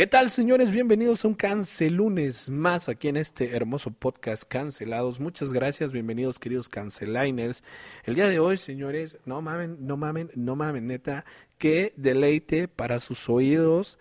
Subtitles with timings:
[0.00, 0.70] ¿Qué tal, señores?
[0.70, 5.20] Bienvenidos a un Cancelunes más aquí en este hermoso podcast Cancelados.
[5.20, 7.62] Muchas gracias, bienvenidos, queridos Canceliners.
[8.04, 11.26] El día de hoy, señores, no mamen, no mamen, no mamen, neta,
[11.58, 13.98] qué deleite para sus oídos.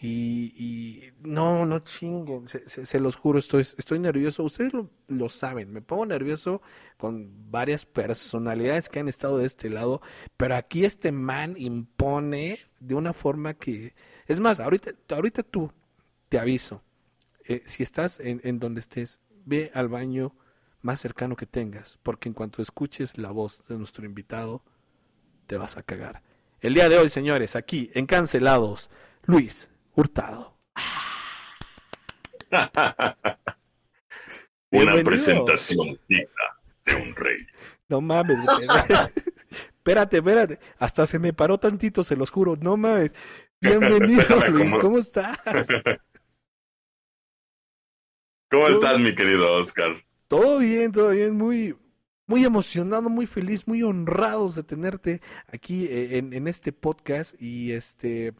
[0.00, 4.44] Y, no, no chinguen, se, los juro, estoy, estoy nervioso.
[4.44, 6.62] Ustedes lo, lo, saben, me pongo nervioso
[6.96, 10.00] con varias personalidades que han estado de este lado,
[10.38, 13.92] pero aquí este man impone de una forma que
[14.26, 15.72] es más, ahorita, ahorita tú,
[16.28, 16.82] te aviso,
[17.44, 20.34] eh, si estás en, en donde estés, ve al baño
[20.80, 24.62] más cercano que tengas, porque en cuanto escuches la voz de nuestro invitado,
[25.46, 26.22] te vas a cagar.
[26.60, 28.90] El día de hoy, señores, aquí en Cancelados,
[29.24, 30.56] Luis Hurtado.
[34.70, 37.46] Una presentación digna de un rey.
[37.88, 38.38] No mames.
[39.50, 40.58] espérate, espérate.
[40.78, 42.56] Hasta se me paró tantito, se los juro.
[42.56, 43.14] No mames.
[43.62, 44.74] Bienvenido, Luis.
[44.80, 45.38] ¿Cómo estás?
[48.50, 50.04] ¿Cómo estás, mi querido Oscar?
[50.26, 51.36] Todo bien, todo bien.
[51.36, 51.76] Muy,
[52.26, 57.40] muy emocionado, muy feliz, muy honrados de tenerte aquí eh, en, en este podcast.
[57.40, 58.34] Y este,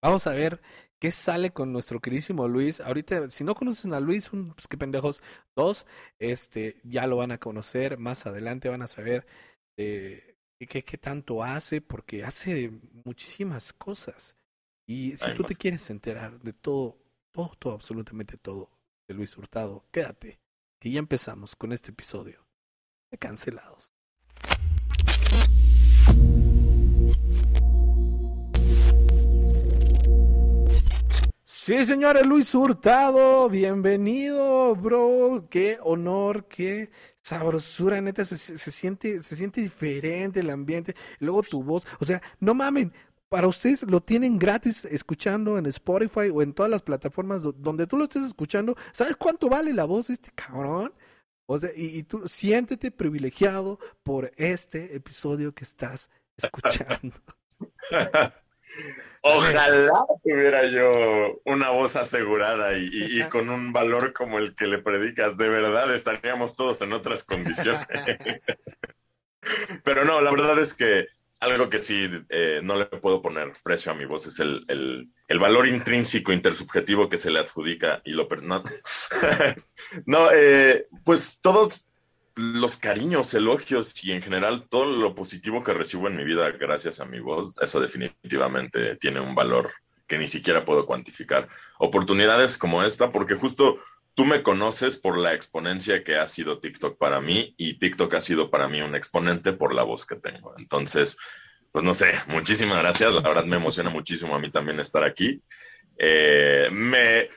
[0.00, 0.62] vamos a ver
[1.00, 2.80] qué sale con nuestro queridísimo Luis.
[2.80, 5.20] Ahorita, si no conocen a Luis, un, pues qué pendejos,
[5.56, 5.84] dos,
[6.20, 7.98] este, ya lo van a conocer.
[7.98, 9.26] Más adelante van a saber
[9.76, 12.70] eh, qué, qué tanto hace, porque hace
[13.04, 14.36] muchísimas cosas.
[14.86, 16.98] Y si tú te quieres enterar de todo,
[17.32, 18.70] todo, todo, absolutamente todo
[19.08, 20.40] de Luis Hurtado, quédate,
[20.78, 22.46] que ya empezamos con este episodio
[23.10, 23.92] de Cancelados.
[31.44, 35.48] Sí, señores, Luis Hurtado, bienvenido, bro.
[35.48, 36.90] Qué honor, qué
[37.22, 40.94] sabrosura, neta, se, se, siente, se siente diferente el ambiente.
[41.20, 42.92] Luego tu voz, o sea, no mamen,
[43.34, 47.96] para ustedes lo tienen gratis escuchando en Spotify o en todas las plataformas donde tú
[47.96, 48.76] lo estés escuchando.
[48.92, 50.94] ¿Sabes cuánto vale la voz de este cabrón?
[51.46, 57.16] O sea, y, tú siéntete privilegiado por este episodio que estás escuchando.
[59.22, 65.36] Ojalá tuviera yo una voz asegurada y, con un valor como el que le predicas.
[65.36, 67.84] De verdad, estaríamos todos en otras condiciones.
[69.82, 71.08] Pero no, la verdad es que
[71.44, 75.38] algo que sí eh, no le puedo poner precio a mi voz es el, el,
[75.38, 78.62] valor intrínseco intersubjetivo que se le adjudica y lo no,
[80.06, 81.88] no eh, pues todos
[82.36, 87.00] los cariños, elogios y en general todo lo positivo que recibo en mi vida gracias
[87.00, 89.70] a mi voz, eso definitivamente tiene un valor
[90.06, 91.48] que ni siquiera puedo cuantificar.
[91.78, 93.78] Oportunidades como esta, porque justo
[94.14, 98.20] tú me conoces por la exponencia que ha sido TikTok para mí y TikTok ha
[98.20, 100.54] sido para mí un exponente por la voz que tengo.
[100.56, 101.16] Entonces,
[101.72, 103.12] pues no sé, muchísimas gracias.
[103.12, 105.42] La verdad me emociona muchísimo a mí también estar aquí.
[105.98, 107.28] Eh, me,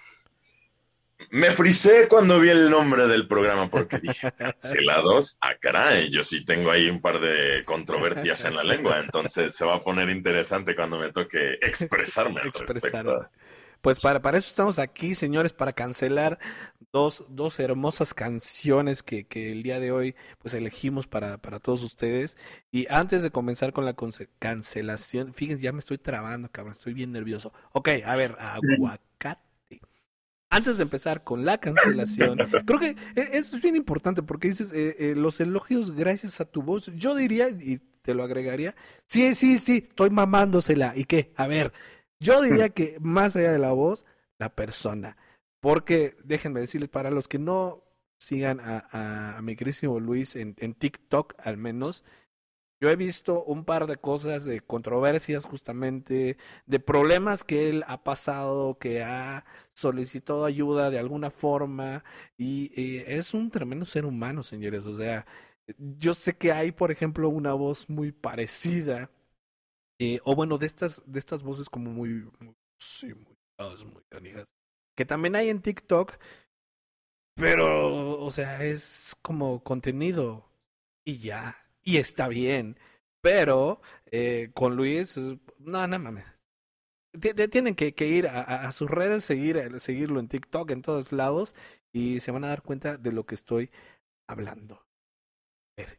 [1.31, 6.45] me frisé cuando vi el nombre del programa porque dije, cancelados, ah, caray, yo sí
[6.45, 10.75] tengo ahí un par de controversias en la lengua, entonces se va a poner interesante
[10.75, 12.41] cuando me toque expresarme.
[12.45, 13.31] Expresar.
[13.81, 16.39] Pues para, para eso estamos aquí, señores, para cancelar
[16.91, 21.83] dos, dos hermosas canciones que, que el día de hoy pues elegimos para, para todos
[21.83, 22.37] ustedes.
[22.71, 23.95] Y antes de comenzar con la
[24.39, 27.53] cancelación, fíjense, ya me estoy trabando, cabrón, estoy bien nervioso.
[27.71, 29.47] Ok, a ver, aguacate.
[30.49, 34.71] Antes de empezar con la cancelación, creo que e, eso es bien importante porque dices
[34.71, 36.89] eh, eh, los elogios gracias a tu voz.
[36.95, 38.73] Yo diría, y te lo agregaría,
[39.05, 40.93] sí, sí, sí, estoy mamándosela.
[40.95, 41.33] ¿Y qué?
[41.35, 41.73] A ver,
[42.19, 44.05] yo diría que más allá de la voz,
[44.39, 45.17] la persona.
[45.59, 47.83] Porque déjenme decirles, para los que no
[48.19, 52.03] sigan a, a, mi querísimo Luis en, en, TikTok al menos,
[52.79, 58.03] yo he visto un par de cosas de controversias justamente, de problemas que él ha
[58.03, 62.03] pasado, que ha solicitado ayuda de alguna forma
[62.37, 62.71] y
[63.07, 64.85] es un tremendo ser humano, señores.
[64.85, 65.25] O sea,
[65.77, 69.09] yo sé que hay, por ejemplo, una voz muy parecida
[69.99, 72.29] eh, o bueno, de estas, de estas voces como muy,
[72.77, 74.55] sí, muy, muy canijas,
[74.95, 76.17] que también hay en TikTok,
[77.35, 80.49] pero, o sea, es como contenido
[81.05, 82.77] y ya, y está bien,
[83.21, 85.17] pero eh, con Luis,
[85.59, 86.25] no, no mames.
[87.51, 91.11] Tienen que, que ir a, a, sus redes, seguir, eh, seguirlo en TikTok, en todos
[91.11, 91.55] lados,
[91.91, 93.71] y se van a dar cuenta de lo que estoy
[94.27, 94.85] hablando.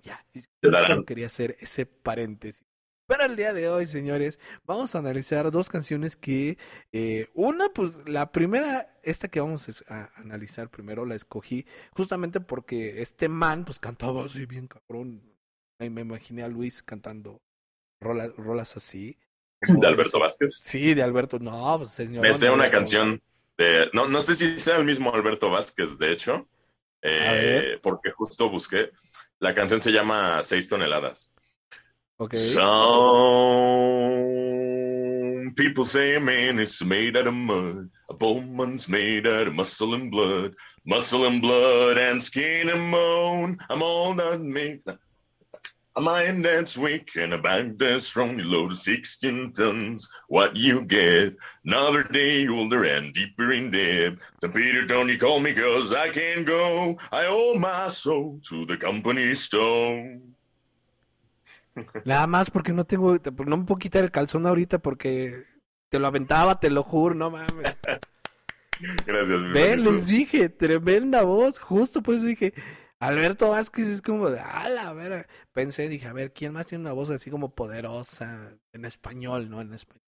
[0.03, 0.43] ya, yo
[0.87, 2.68] solo quería hacer ese paréntesis.
[3.09, 6.59] Para el día de hoy, señores, vamos a analizar dos canciones que,
[6.93, 13.01] eh, una, pues la primera, esta que vamos a analizar primero, la escogí justamente porque
[13.01, 15.23] este man, pues cantaba así bien cabrón.
[15.81, 17.41] Y me imaginé a Luis cantando
[17.99, 19.17] rolas, rolas así.
[19.63, 20.59] ¿De Alberto Vázquez?
[20.61, 21.39] Sí, de Alberto.
[21.39, 22.23] No, pues señor.
[22.23, 23.23] Me sé una canción
[23.57, 23.89] de.
[23.95, 26.47] No, no sé si sea el mismo Alberto Vázquez, de hecho.
[27.01, 28.91] Eh, porque justo busqué.
[29.39, 31.33] La canción se llama Seis toneladas.
[32.21, 32.37] Ok.
[32.37, 32.65] Some
[35.55, 37.91] people say a man is made out of mud.
[38.11, 40.55] A woman's made out of muscle and blood.
[40.85, 43.59] Muscle and blood and skin and bone.
[43.71, 44.83] I'm all that make.
[45.95, 48.39] A mind that's weak and a back that's strong.
[48.39, 50.09] You load 16 tons.
[50.27, 51.37] What you get?
[51.65, 54.15] Another day older and deeper in debt.
[54.41, 56.99] The Peter Tony call me cause I can't go.
[57.13, 60.19] I owe my soul to the company store.
[62.05, 63.17] Nada más porque no tengo,
[63.47, 65.45] no me puedo quitar el calzón ahorita porque
[65.89, 67.77] te lo aventaba, te lo juro, no mames.
[69.07, 72.55] Gracias, mi Ven, les dije, tremenda voz, justo pues dije,
[73.01, 76.83] Alberto Vázquez es como de, ala, a ver, pensé, dije, a ver, ¿quién más tiene
[76.83, 79.61] una voz así como poderosa en español, no?
[79.61, 80.03] En español.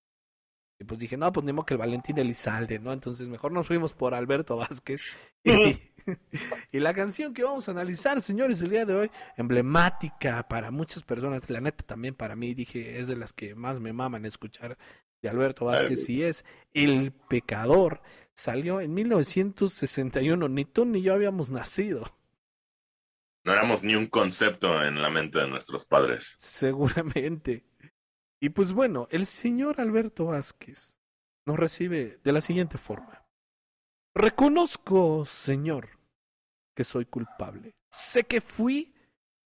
[0.80, 2.94] Y pues dije, no, pues ni modo que el Valentín Elizalde, ¿no?
[2.94, 5.02] Entonces mejor nos fuimos por Alberto Vázquez.
[5.42, 5.78] Y,
[6.72, 11.02] y la canción que vamos a analizar, señores, el día de hoy, emblemática para muchas
[11.02, 14.78] personas, la neta también para mí, dije, es de las que más me maman escuchar
[15.22, 18.00] de Alberto Vázquez, y es El Pecador.
[18.32, 22.04] Salió en 1961, ni tú ni yo habíamos nacido,
[23.44, 26.34] No éramos ni un concepto en la mente de nuestros padres.
[26.38, 27.64] seguramente.
[28.40, 31.00] Y pues bueno, el señor Alberto Vázquez
[31.44, 33.19] nos recibe de la siguiente forma.
[34.14, 36.00] Reconozco, Señor,
[36.74, 37.74] que soy culpable.
[37.90, 38.92] Sé que fui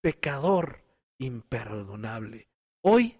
[0.00, 0.84] pecador
[1.18, 2.48] imperdonable.
[2.82, 3.18] Hoy,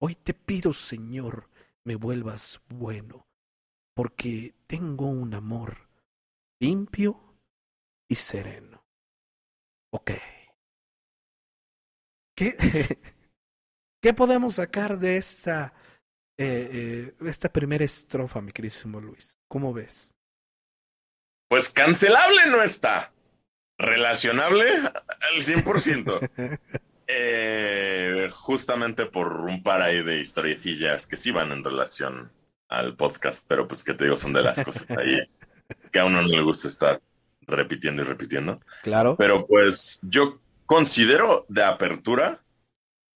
[0.00, 1.48] hoy te pido, Señor,
[1.84, 3.28] me vuelvas bueno,
[3.94, 5.88] porque tengo un amor
[6.60, 7.38] limpio
[8.08, 8.84] y sereno.
[9.92, 10.12] Ok.
[12.36, 12.56] ¿Qué,
[14.02, 15.74] ¿Qué podemos sacar de esta,
[16.38, 19.36] eh, eh, esta primera estrofa, mi queridísimo Luis?
[19.48, 20.15] ¿Cómo ves?
[21.48, 23.12] Pues cancelable no está.
[23.78, 26.60] Relacionable al 100%.
[27.08, 32.32] Eh, justamente por un par ahí de historiecillas que sí van en relación
[32.68, 35.20] al podcast, pero pues que te digo, son de las cosas ahí
[35.92, 37.00] que a uno no le gusta estar
[37.42, 38.60] repitiendo y repitiendo.
[38.82, 39.14] Claro.
[39.16, 42.42] Pero pues yo considero de apertura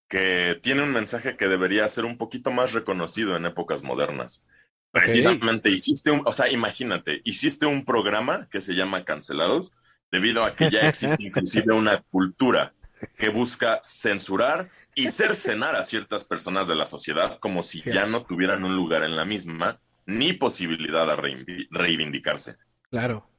[0.09, 4.44] que tiene un mensaje que debería ser un poquito más reconocido en épocas modernas.
[4.93, 9.73] Precisamente hiciste un, o sea, imagínate, hiciste un programa que se llama Cancelados
[10.11, 12.75] debido a que ya existe inclusive una cultura
[13.17, 18.01] que busca censurar y cercenar a ciertas personas de la sociedad como si Cierto.
[18.01, 22.57] ya no tuvieran un lugar en la misma ni posibilidad de reivindic- reivindicarse.
[22.91, 23.31] Claro.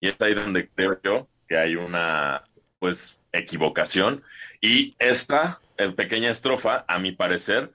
[0.00, 2.44] Y es ahí donde creo yo que hay una,
[2.78, 4.22] pues, equivocación.
[4.60, 7.72] Y esta eh, pequeña estrofa, a mi parecer,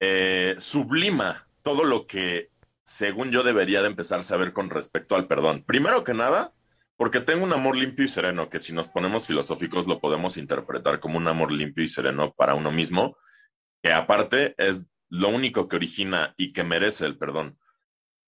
[0.00, 2.48] eh, sublima todo lo que,
[2.82, 5.64] según yo, debería de empezarse a ver con respecto al perdón.
[5.66, 6.54] Primero que nada,
[6.96, 10.98] porque tengo un amor limpio y sereno, que si nos ponemos filosóficos lo podemos interpretar
[10.98, 13.18] como un amor limpio y sereno para uno mismo,
[13.82, 17.58] que aparte es lo único que origina y que merece el perdón.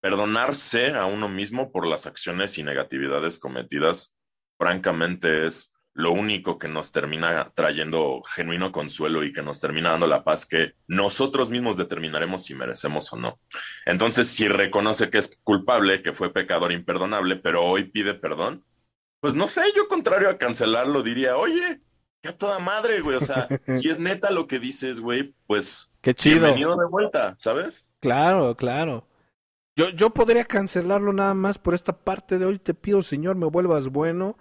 [0.03, 4.19] Perdonarse a uno mismo por las acciones y negatividades cometidas,
[4.59, 10.07] francamente, es lo único que nos termina trayendo genuino consuelo y que nos termina dando
[10.07, 13.41] la paz que nosotros mismos determinaremos si merecemos o no.
[13.87, 18.65] Entonces, si reconoce que es culpable, que fue pecador imperdonable, pero hoy pide perdón,
[19.21, 21.81] pues no sé, yo contrario a cancelarlo diría, oye,
[22.23, 23.49] que a toda madre, güey, o sea,
[23.81, 26.41] si es neta lo que dices, güey, pues Qué chido.
[26.41, 27.85] bienvenido de vuelta, ¿sabes?
[28.01, 29.07] Claro, claro.
[29.77, 32.59] Yo, yo podría cancelarlo nada más por esta parte de hoy.
[32.59, 34.37] Te pido, Señor, me vuelvas bueno,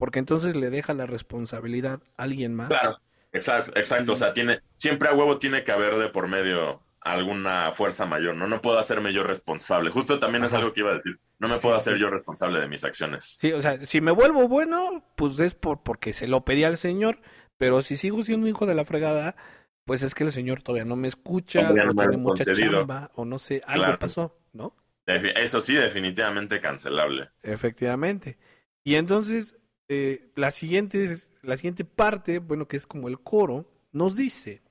[0.00, 2.68] porque entonces le deja la responsabilidad a alguien más.
[2.68, 2.98] Claro,
[3.32, 4.12] exacto, exacto.
[4.14, 8.34] O sea, tiene, siempre a huevo tiene que haber de por medio alguna fuerza mayor,
[8.34, 8.46] ¿no?
[8.48, 9.90] No puedo hacerme yo responsable.
[9.90, 11.18] Justo también es algo que iba a decir.
[11.38, 12.00] No me Sí, puedo hacer sí.
[12.00, 13.36] yo responsable de mis acciones.
[13.38, 16.78] Sí, o sea, si me vuelvo bueno, pues es por porque se lo pedí al
[16.78, 17.20] Señor,
[17.58, 19.36] pero si sigo siendo hijo de la fregada,
[19.84, 22.44] pues es que el Señor todavía no me escucha, Todavía o no tiene ha mucha
[22.44, 22.78] concedido.
[22.80, 23.98] chamba, o no sé, algo Claro.
[23.98, 24.76] pasó, ¿no?
[25.06, 27.30] Eso sí, definitivamente cancelable.
[27.42, 28.38] Efectivamente.
[28.84, 29.58] Y entonces,
[29.92, 34.62] eh, la, siguiente, la siguiente parte, bueno, que es como el coro, nos dice,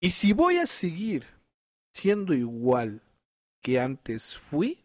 [0.00, 1.26] y si voy a seguir
[1.92, 3.02] siendo igual
[3.60, 4.82] que antes fui,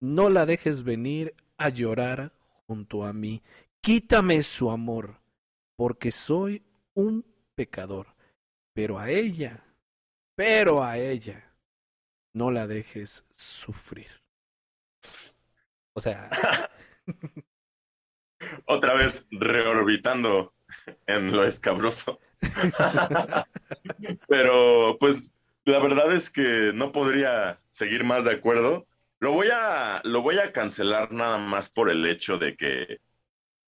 [0.00, 2.32] no la dejes venir a llorar
[2.66, 3.42] junto a mí.
[3.82, 5.20] Quítame su amor,
[5.76, 6.62] porque soy
[6.94, 8.06] un pecador.
[8.72, 9.66] Pero a ella,
[10.34, 11.54] pero a ella,
[12.32, 14.08] no la dejes sufrir.
[15.92, 16.30] O sea,
[18.66, 20.54] Otra vez reorbitando
[21.06, 22.20] en lo escabroso.
[24.28, 25.32] Pero, pues,
[25.64, 28.86] la verdad es que no podría seguir más de acuerdo.
[29.20, 33.00] Lo voy a, lo voy a cancelar nada más por el hecho de que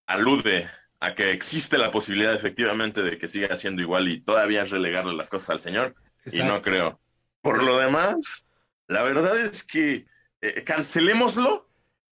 [0.07, 0.69] alude
[1.00, 5.28] a que existe la posibilidad efectivamente de que siga siendo igual y todavía relegarle las
[5.28, 5.95] cosas al Señor.
[6.26, 7.00] Y no creo.
[7.43, 8.49] Por lo demás,
[8.88, 10.07] la verdad es que
[10.40, 11.63] eh, cancelémoslo,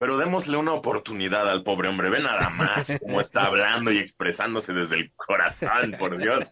[0.03, 2.11] pero démosle una oportunidad al pobre hombre.
[2.11, 6.45] Ve nada más cómo está hablando y expresándose desde el corazón, por Dios.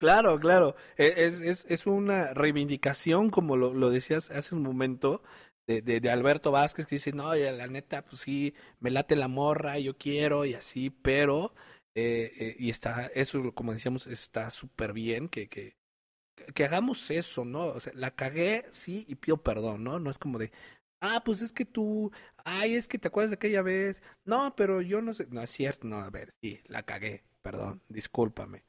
[0.00, 0.74] Claro, claro.
[0.96, 5.22] E, es, es, es una reivindicación, como lo, lo, decías hace un momento,
[5.68, 9.28] de, de, de, Alberto Vázquez, que dice, no, la neta, pues sí, me late la
[9.28, 11.52] morra, yo quiero, y así, pero,
[11.94, 15.76] eh, eh, y está, eso, como decíamos, está súper bien, que, que,
[16.54, 17.66] que hagamos eso, ¿no?
[17.66, 19.98] O sea, la cagué, sí, y pido perdón, ¿no?
[19.98, 20.50] No es como de,
[21.02, 22.10] ah, pues es que tú,
[22.44, 25.50] ay, es que te acuerdas de aquella vez, no, pero yo no sé, no es
[25.50, 28.64] cierto, no, a ver, sí, la cagué, perdón, discúlpame.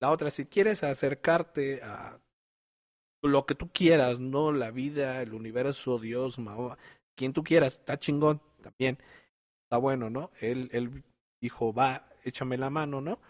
[0.00, 2.20] La otra, si quieres acercarte a
[3.22, 4.52] lo que tú quieras, ¿no?
[4.52, 6.78] La vida, el universo, Dios, Mahoma,
[7.16, 8.98] quien tú quieras, está chingón también.
[9.64, 10.30] Está bueno, ¿no?
[10.40, 11.04] Él, él
[11.40, 13.20] dijo, va, échame la mano, ¿no?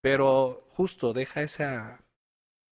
[0.00, 2.04] Pero justo deja esa,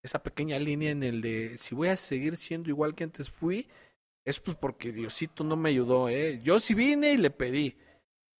[0.03, 3.69] esa pequeña línea en el de si voy a seguir siendo igual que antes fui,
[4.27, 6.41] es pues porque Diosito no me ayudó, ¿eh?
[6.43, 7.79] Yo sí vine y le pedí.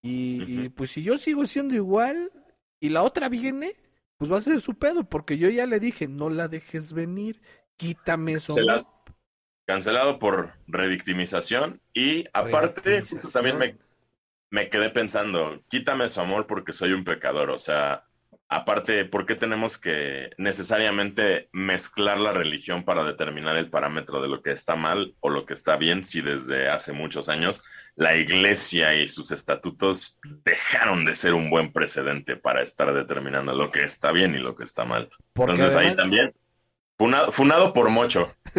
[0.03, 2.31] Y, y pues si yo sigo siendo igual
[2.81, 3.75] y la otra viene,
[4.19, 7.41] pues va a ser su pedo, porque yo ya le dije, no la dejes venir,
[7.77, 8.55] quítame eso.
[9.67, 13.79] Cancelado por revictimización y aparte, justo también me,
[14.51, 18.07] me quedé pensando, quítame su amor porque soy un pecador, o sea,
[18.49, 24.43] aparte, ¿por qué tenemos que necesariamente mezclar la religión para determinar el parámetro de lo
[24.43, 27.65] que está mal o lo que está bien si desde hace muchos años
[27.97, 33.71] la iglesia y sus estatutos dejaron de ser un buen precedente para estar determinando lo
[33.71, 35.11] que está bien y lo que está mal?
[35.35, 36.33] Entonces ahí también,
[36.99, 38.35] funado, funado por mocho.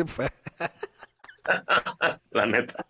[2.31, 2.85] la neta.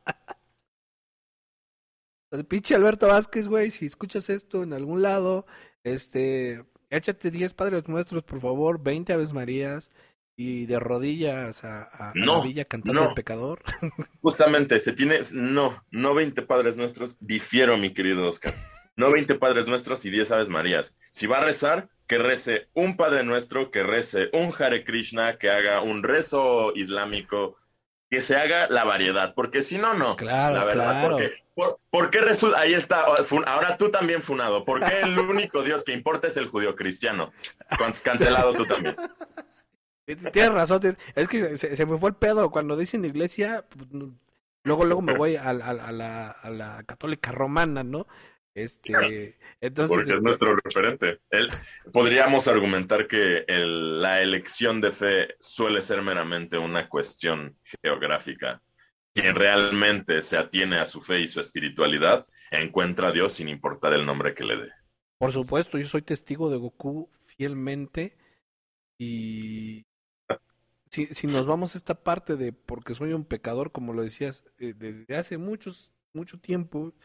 [2.31, 5.45] El pinche Alberto Vázquez, güey, si escuchas esto en algún lado,
[5.83, 9.91] este, échate 10 Padres Nuestros, por favor, 20 Aves Marías
[10.37, 13.09] y de rodillas a, a, no, la villa cantando no.
[13.09, 13.61] el pecador.
[14.21, 18.53] Justamente, se tiene, no, no 20 Padres Nuestros, difiero, mi querido Oscar.
[18.95, 20.95] No 20 Padres Nuestros y 10 Aves Marías.
[21.11, 25.49] Si va a rezar, que rece un Padre Nuestro, que rece un Hare Krishna, que
[25.49, 27.57] haga un rezo islámico,
[28.09, 30.15] que se haga la variedad, porque si no, no.
[30.15, 31.09] Claro, la verdad, claro.
[31.09, 32.59] Porque, por, ¿por, qué resulta?
[32.59, 33.05] Ahí está,
[33.45, 34.63] ahora tú también funado.
[34.63, 37.33] ¿Por qué el único Dios que importa es el judío cristiano?
[38.03, 38.95] Cancelado tú también.
[40.31, 43.87] Tienes razón, es que se, se, me fue el pedo cuando dicen iglesia, pues,
[44.63, 48.07] luego luego me voy a, a, a, la, a la católica romana, ¿no?
[48.57, 50.21] Este, entonces, Porque es este...
[50.21, 51.19] nuestro referente.
[51.29, 51.47] Él,
[51.93, 58.63] podríamos argumentar que el, la elección de fe suele ser meramente una cuestión geográfica.
[59.13, 63.93] Quien realmente se atiene a su fe y su espiritualidad encuentra a Dios sin importar
[63.93, 64.71] el nombre que le dé.
[65.19, 68.17] Por supuesto, yo soy testigo de Goku fielmente
[68.97, 69.85] y
[70.89, 74.43] si, si nos vamos a esta parte de porque soy un pecador, como lo decías,
[74.57, 76.95] eh, desde hace muchos, mucho tiempo,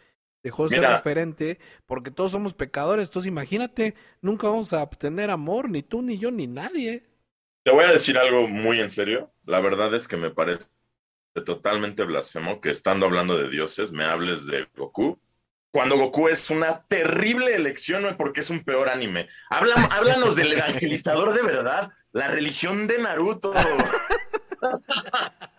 [0.43, 3.09] dejó ser Mira, referente, porque todos somos pecadores.
[3.09, 7.05] Entonces, imagínate, nunca vamos a obtener amor, ni tú, ni yo, ni nadie.
[7.65, 9.33] Te voy a decir algo muy en serio.
[9.45, 10.67] La verdad es que me parece
[11.45, 15.19] totalmente blasfemo que estando hablando de dioses me hables de Goku.
[15.71, 19.29] Cuando Goku es una terrible elección, no porque es un peor anime.
[19.49, 23.55] Habla, háblanos del evangelizador de verdad, la religión de Naruto.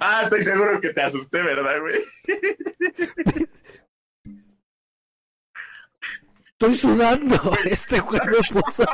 [0.00, 2.00] Ah, estoy seguro que te asusté, ¿verdad, güey?
[6.52, 7.36] Estoy sudando.
[7.64, 8.84] Este güey me puso.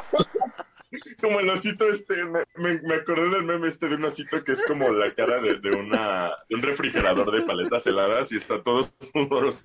[1.21, 4.53] Como el osito este, me, me, me, acordé del meme este de un osito que
[4.53, 8.61] es como la cara de, de una de un refrigerador de paletas heladas y está
[8.63, 9.65] todo sudoroso.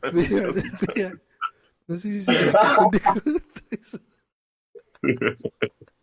[1.88, 2.32] No sé si se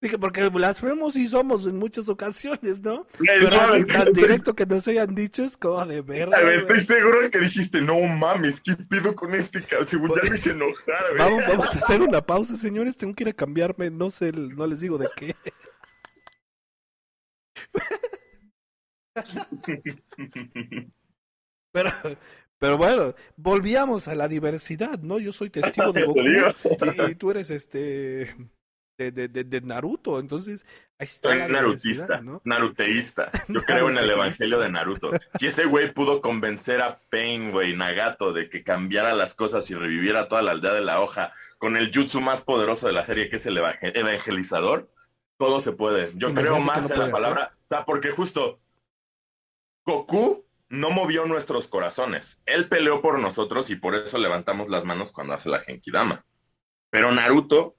[0.00, 3.06] Dije, porque blasfemos y somos en muchas ocasiones, ¿no?
[3.18, 6.38] Pero así tan directo que nos hayan dicho es como de verga.
[6.38, 9.60] A ver, estoy seguro de que dijiste, no mames, ¿qué pido con este?
[9.86, 12.96] Según ya me hice enojar, vamos, vamos a hacer una pausa, señores.
[12.96, 15.36] Tengo que ir a cambiarme, no sé, no les digo de qué.
[21.72, 21.90] Pero,
[22.58, 25.20] pero bueno, volvíamos a la diversidad, ¿no?
[25.20, 28.34] Yo soy testigo de Goku y, y tú eres este
[29.00, 30.20] de, de, de, Naruto.
[30.20, 30.66] Entonces,
[30.98, 32.42] ahí está Soy narutista, ¿no?
[32.44, 33.30] naruteísta.
[33.48, 35.10] Yo creo en el evangelio de Naruto.
[35.38, 39.74] Si ese güey pudo convencer a Pain, güey, Nagato, de que cambiara las cosas y
[39.74, 43.28] reviviera toda la aldea de la hoja con el jutsu más poderoso de la serie,
[43.28, 44.90] que es el evangelizador,
[45.38, 46.10] todo se puede.
[46.16, 48.60] Yo creo más en la palabra, o sea, porque justo
[49.86, 52.40] Goku no movió nuestros corazones.
[52.46, 56.24] Él peleó por nosotros y por eso levantamos las manos cuando hace la Genkidama.
[56.90, 57.76] Pero Naruto,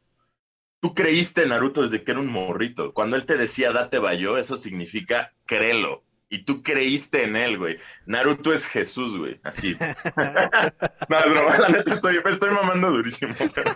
[0.82, 2.94] tú creíste en Naruto desde que era un morrito.
[2.94, 6.04] Cuando él te decía date bayo, eso significa créelo.
[6.28, 7.78] Y tú creíste en él, güey.
[8.06, 9.40] Naruto es Jesús, güey.
[9.44, 9.76] Así.
[11.10, 13.74] no, es broma, la neta estoy, estoy mamando durísimo, pero.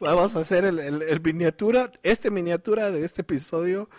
[0.00, 3.90] Vamos a hacer el, el, miniatura, este miniatura de este episodio.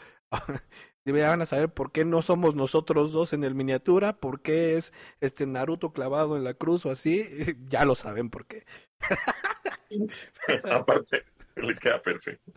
[1.11, 4.93] Van a saber por qué no somos nosotros dos en el miniatura, por qué es
[5.21, 7.25] este Naruto clavado en la cruz o así.
[7.69, 8.65] Ya lo saben por qué.
[10.63, 12.51] Aparte, le queda perfecto.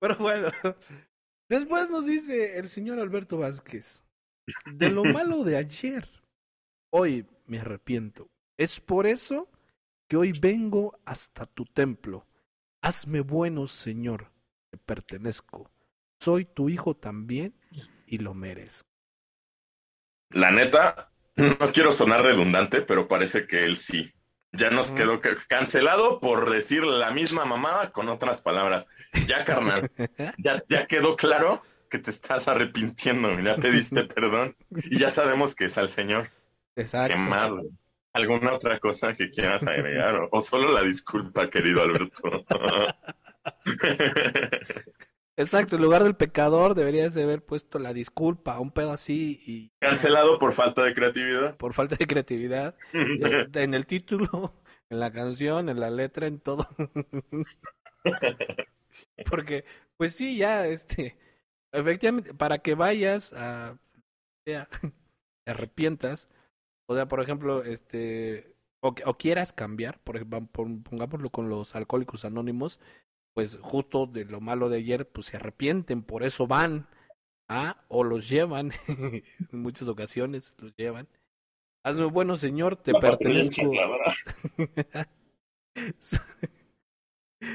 [0.00, 0.48] Pero bueno,
[1.52, 4.02] Después nos dice el señor Alberto Vázquez,
[4.64, 6.08] de lo malo de ayer,
[6.90, 8.30] hoy me arrepiento.
[8.56, 9.50] Es por eso
[10.08, 12.26] que hoy vengo hasta tu templo.
[12.80, 14.32] Hazme bueno, Señor,
[14.70, 15.70] te pertenezco.
[16.22, 17.52] Soy tu hijo también
[18.06, 18.88] y lo merezco.
[20.30, 24.12] La neta, no quiero sonar redundante, pero parece que él sí.
[24.52, 28.86] Ya nos quedó cancelado por decir la misma mamada con otras palabras.
[29.26, 29.90] Ya, carnal,
[30.38, 31.60] ya, ya quedó claro
[31.90, 36.30] que te estás arrepintiendo, ya te diste perdón y ya sabemos que es al Señor.
[36.76, 37.14] Exacto.
[37.14, 37.68] Qué mal.
[38.12, 40.28] ¿Alguna otra cosa que quieras agregar?
[40.30, 42.44] ¿O, solo la disculpa, querido Alberto?
[45.36, 49.72] Exacto, en lugar del pecador deberías de haber puesto la disculpa, un pedo así y...
[49.80, 51.56] Cancelado por falta de creatividad.
[51.56, 52.76] Por falta de creatividad.
[52.92, 54.54] Este, en el título,
[54.90, 56.68] en la canción, en la letra, en todo.
[59.30, 59.64] Porque,
[59.96, 61.16] pues sí, ya, este...
[61.72, 63.78] Efectivamente, para que vayas a...
[64.44, 64.66] te
[65.46, 66.28] arrepientas,
[66.86, 68.54] o sea, por ejemplo, este...
[68.84, 72.80] O, o quieras cambiar, por ejemplo, pongámoslo con los alcohólicos anónimos,
[73.34, 76.86] pues justo de lo malo de ayer, pues se arrepienten, por eso van,
[77.48, 77.84] ¿ah?
[77.88, 79.22] o los llevan, en
[79.52, 81.08] muchas ocasiones los llevan.
[81.84, 83.72] Hazme bueno, Señor, te pertenezco.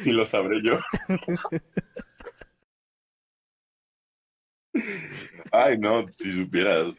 [0.01, 0.79] si lo sabré yo.
[5.51, 6.93] Ay, no, si supieras,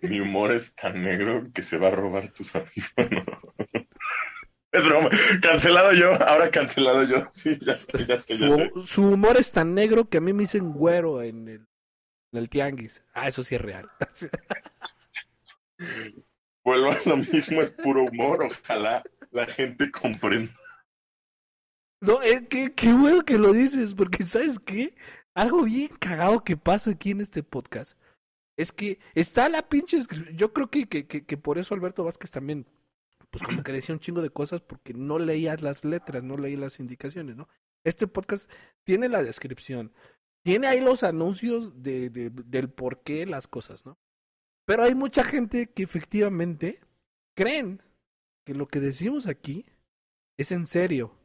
[0.00, 3.24] mi humor es tan negro que se va a robar tus audífonos.
[4.72, 5.10] Es broma.
[5.42, 7.22] Cancelado yo, ahora cancelado yo.
[7.30, 8.38] Sí, ya sé, ya sé,
[8.84, 11.66] su, humor es tan negro que a mí me dicen güero en el,
[12.32, 13.04] en el tianguis.
[13.12, 13.90] Ah, eso sí es real.
[16.64, 18.44] Vuelvo a lo mismo, es puro humor.
[18.44, 20.54] Ojalá la gente comprenda.
[22.00, 24.94] No, es que qué bueno que lo dices, porque ¿sabes qué?
[25.34, 27.98] Algo bien cagado que pasa aquí en este podcast
[28.56, 29.98] es que está la pinche.
[30.34, 32.66] Yo creo que, que, que por eso Alberto Vázquez también
[33.32, 36.58] pues como que decía un chingo de cosas porque no leía las letras, no leía
[36.58, 37.48] las indicaciones, ¿no?
[37.82, 38.52] Este podcast
[38.84, 39.90] tiene la descripción,
[40.44, 43.98] tiene ahí los anuncios de, de, del por qué las cosas, ¿no?
[44.66, 46.80] Pero hay mucha gente que efectivamente
[47.34, 47.82] creen
[48.44, 49.64] que lo que decimos aquí
[50.36, 51.16] es en serio,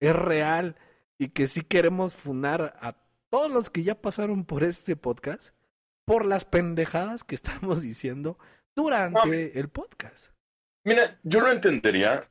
[0.00, 0.76] es real
[1.18, 2.96] y que sí queremos funar a
[3.28, 5.54] todos los que ya pasaron por este podcast
[6.06, 8.38] por las pendejadas que estamos diciendo
[8.74, 10.32] durante el podcast.
[10.84, 12.28] Mira, yo lo entendería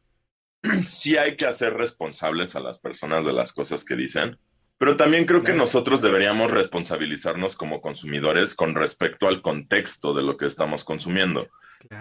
[0.85, 4.37] si hay que hacer responsables a las personas de las cosas que dicen,
[4.77, 10.37] pero también creo que nosotros deberíamos responsabilizarnos como consumidores con respecto al contexto de lo
[10.37, 11.49] que estamos consumiendo.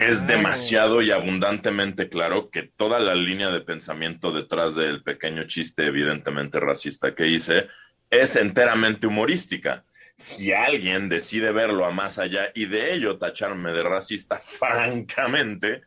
[0.00, 5.86] Es demasiado y abundantemente claro que toda la línea de pensamiento detrás del pequeño chiste
[5.86, 7.68] evidentemente racista que hice
[8.10, 9.84] es enteramente humorística.
[10.16, 15.82] Si alguien decide verlo a más allá y de ello tacharme de racista, francamente,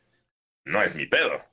[0.66, 1.44] no es mi pedo.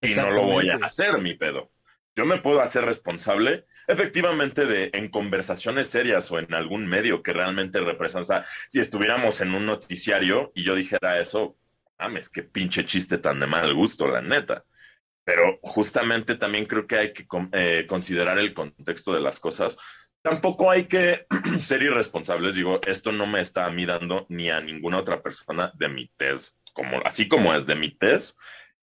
[0.00, 1.70] Y no lo voy a hacer mi pedo.
[2.14, 7.32] Yo me puedo hacer responsable, efectivamente, de en conversaciones serias o en algún medio que
[7.32, 8.20] realmente representa.
[8.20, 11.56] O sea, si estuviéramos en un noticiario y yo dijera eso,
[11.98, 14.64] mames, qué pinche chiste tan de mal gusto, la neta.
[15.24, 19.76] Pero justamente también creo que hay que eh, considerar el contexto de las cosas.
[20.22, 21.26] Tampoco hay que
[21.60, 22.54] ser irresponsables.
[22.54, 26.08] Digo, esto no me está a mí dando ni a ninguna otra persona de mi
[26.16, 28.38] test como, así como es de mi test,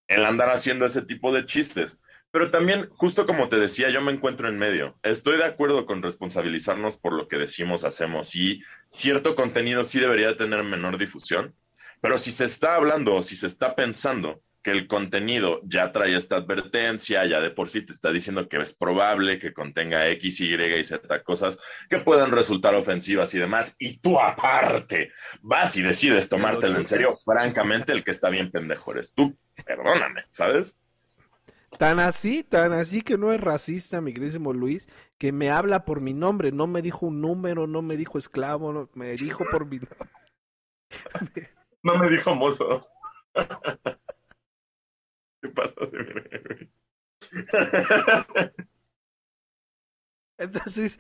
[0.08, 2.00] el andar haciendo ese tipo de chistes.
[2.32, 4.98] Pero también, justo como te decía, yo me encuentro en medio.
[5.04, 10.36] Estoy de acuerdo con responsabilizarnos por lo que decimos, hacemos y cierto contenido sí debería
[10.36, 11.56] tener menor difusión.
[12.02, 16.16] Pero si se está hablando o si se está pensando que el contenido ya trae
[16.16, 20.40] esta advertencia, ya de por sí te está diciendo que es probable que contenga X,
[20.40, 25.82] Y y Z cosas que puedan resultar ofensivas y demás, y tú aparte vas y
[25.82, 30.80] decides tomártelo en serio, francamente el que está bien pendejo eres tú, perdóname, ¿sabes?
[31.78, 36.02] Tan así, tan así que no es racista, mi queridísimo Luis, que me habla por
[36.02, 39.66] mi nombre, no me dijo un número, no me dijo esclavo, no, me dijo por
[39.66, 40.10] mi nombre.
[41.86, 42.88] No me dijo mozo.
[45.44, 46.70] ¿Qué pasa de
[50.38, 51.00] Entonces,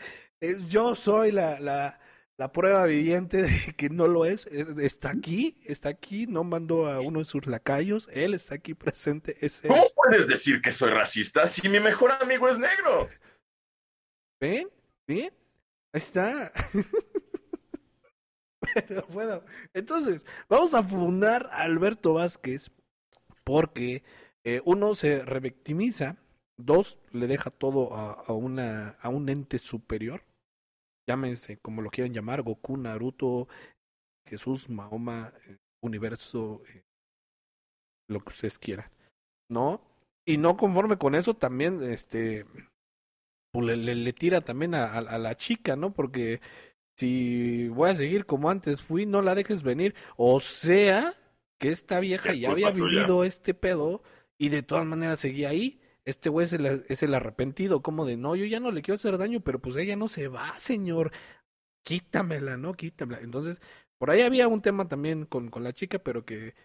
[0.68, 1.98] yo soy la, la,
[2.38, 4.48] la prueba viviente de que no lo es.
[4.48, 9.38] Está aquí, está aquí, no mandó a uno de sus lacayos, él está aquí presente.
[9.66, 13.08] ¿Cómo puedes decir que soy racista si mi mejor amigo es negro?
[14.42, 14.70] ¿Ven?
[15.08, 15.34] ¿Ven?
[15.94, 16.52] Ahí está.
[18.74, 19.42] Pero bueno,
[19.74, 22.70] entonces, vamos a fundar a Alberto Vázquez
[23.44, 24.04] porque
[24.44, 26.18] eh, uno se revictimiza,
[26.58, 30.24] dos, le deja todo a, a, una, a un ente superior
[31.08, 33.48] llámense como lo quieran llamar, Goku, Naruto,
[34.28, 36.84] Jesús, Mahoma, eh, universo, eh,
[38.08, 38.90] lo que ustedes quieran,
[39.50, 39.82] ¿no?
[40.26, 42.46] Y no conforme con eso, también, este,
[43.52, 45.94] pues le, le, le tira también a, a, a, la chica, ¿no?
[45.94, 46.40] Porque
[46.98, 49.96] si voy a seguir como antes fui, no la dejes venir.
[50.16, 51.14] O sea,
[51.60, 54.02] que esta vieja ya había vivido este pedo
[54.44, 58.18] y de todas maneras seguía ahí este güey es el, es el arrepentido, como de,
[58.18, 61.12] no, yo ya no le quiero hacer daño, pero pues ella no se va, señor,
[61.84, 62.74] quítamela, ¿no?
[62.74, 63.22] Quítamela.
[63.22, 63.60] Entonces,
[63.98, 66.56] por ahí había un tema también con, con la chica, pero que,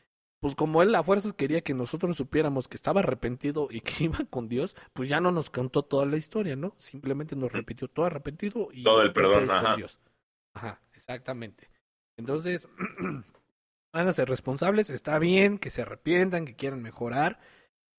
[0.41, 4.19] pues como él a fuerzas quería que nosotros supiéramos que estaba arrepentido y que iba
[4.29, 6.75] con Dios, pues ya no nos contó toda la historia, ¿no?
[6.77, 9.77] Simplemente nos repitió todo arrepentido y todo el perdón, ajá.
[9.77, 9.99] Dios.
[10.55, 11.71] Ajá, exactamente.
[12.17, 12.69] Entonces,
[13.93, 17.38] háganse responsables, está bien que se arrepientan, que quieran mejorar,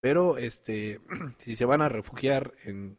[0.02, 1.02] pero este,
[1.40, 2.98] si se van a refugiar en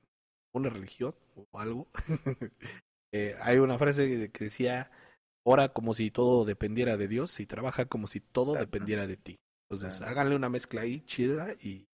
[0.53, 1.89] una religión o algo,
[3.13, 4.91] eh, hay una frase que decía,
[5.45, 9.41] ora como si todo dependiera de Dios y trabaja como si todo dependiera de ti.
[9.71, 11.87] Entonces, háganle una mezcla ahí chida y,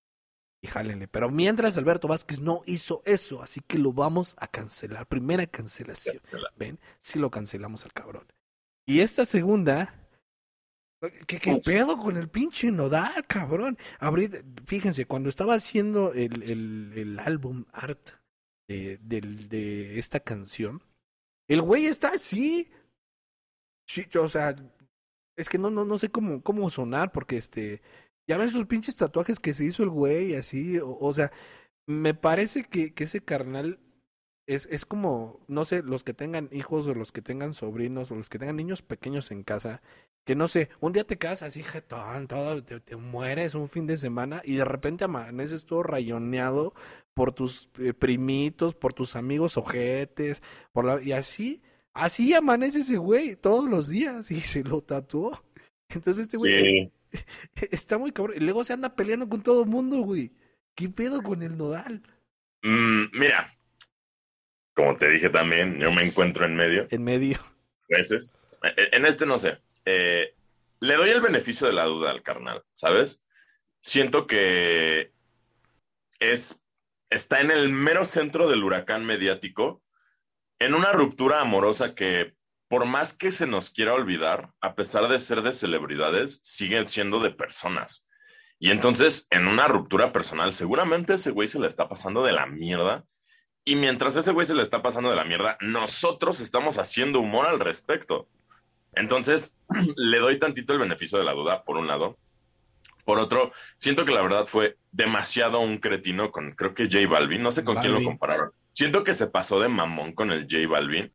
[0.62, 1.08] y jálenle.
[1.08, 5.06] Pero mientras Alberto Vázquez no hizo eso, así que lo vamos a cancelar.
[5.06, 6.22] Primera cancelación.
[6.56, 6.78] ¿Ven?
[7.00, 8.26] Sí lo cancelamos al cabrón.
[8.86, 10.05] Y esta segunda,
[11.26, 13.76] ¿Qué, qué pedo con el pinche nodal, cabrón?
[13.98, 14.30] Abrí,
[14.64, 18.10] fíjense, cuando estaba haciendo el, el, el álbum art
[18.68, 20.82] de, de, de, esta canción,
[21.48, 22.70] el güey está así.
[23.86, 24.56] Sí, o sea,
[25.36, 27.82] es que no, no, no sé cómo, cómo sonar, porque este.
[28.28, 30.78] Ya ven sus pinches tatuajes que se hizo el güey, así.
[30.78, 31.30] O, o sea,
[31.86, 33.78] me parece que, que ese carnal
[34.46, 38.14] es, es como, no sé, los que tengan hijos o los que tengan sobrinos o
[38.14, 39.82] los que tengan niños pequeños en casa,
[40.24, 43.86] que no sé, un día te quedas así jetón, todo, te, te, mueres un fin
[43.86, 46.74] de semana y de repente amaneces todo rayoneado
[47.14, 52.98] por tus eh, primitos, por tus amigos ojetes, por la, y así, así amanece ese
[52.98, 55.42] güey todos los días y se lo tatuó.
[55.88, 57.22] Entonces este güey sí.
[57.70, 58.36] está muy cabrón.
[58.36, 60.32] Y luego se anda peleando con todo el mundo, güey.
[60.74, 62.02] ¿Qué pedo con el nodal?
[62.62, 63.55] Mm, mira,
[64.76, 66.86] como te dije también, yo me encuentro en medio.
[66.90, 67.38] En medio.
[67.88, 68.38] Veces.
[68.76, 69.58] En este no sé.
[69.86, 70.34] Eh,
[70.80, 73.24] le doy el beneficio de la duda al carnal, ¿sabes?
[73.80, 75.12] Siento que
[76.18, 76.62] es,
[77.08, 79.82] está en el mero centro del huracán mediático,
[80.58, 82.34] en una ruptura amorosa que,
[82.68, 87.20] por más que se nos quiera olvidar, a pesar de ser de celebridades, siguen siendo
[87.20, 88.06] de personas.
[88.58, 92.46] Y entonces, en una ruptura personal, seguramente ese güey se le está pasando de la
[92.46, 93.06] mierda.
[93.68, 97.48] Y mientras ese güey se le está pasando de la mierda, nosotros estamos haciendo humor
[97.48, 98.28] al respecto.
[98.92, 99.56] Entonces,
[99.96, 102.16] le doy tantito el beneficio de la duda, por un lado.
[103.04, 107.42] Por otro, siento que la verdad fue demasiado un cretino con, creo que J Balvin,
[107.42, 107.92] no sé con Balvin.
[107.92, 108.52] quién lo compararon.
[108.72, 111.12] Siento que se pasó de mamón con el J Balvin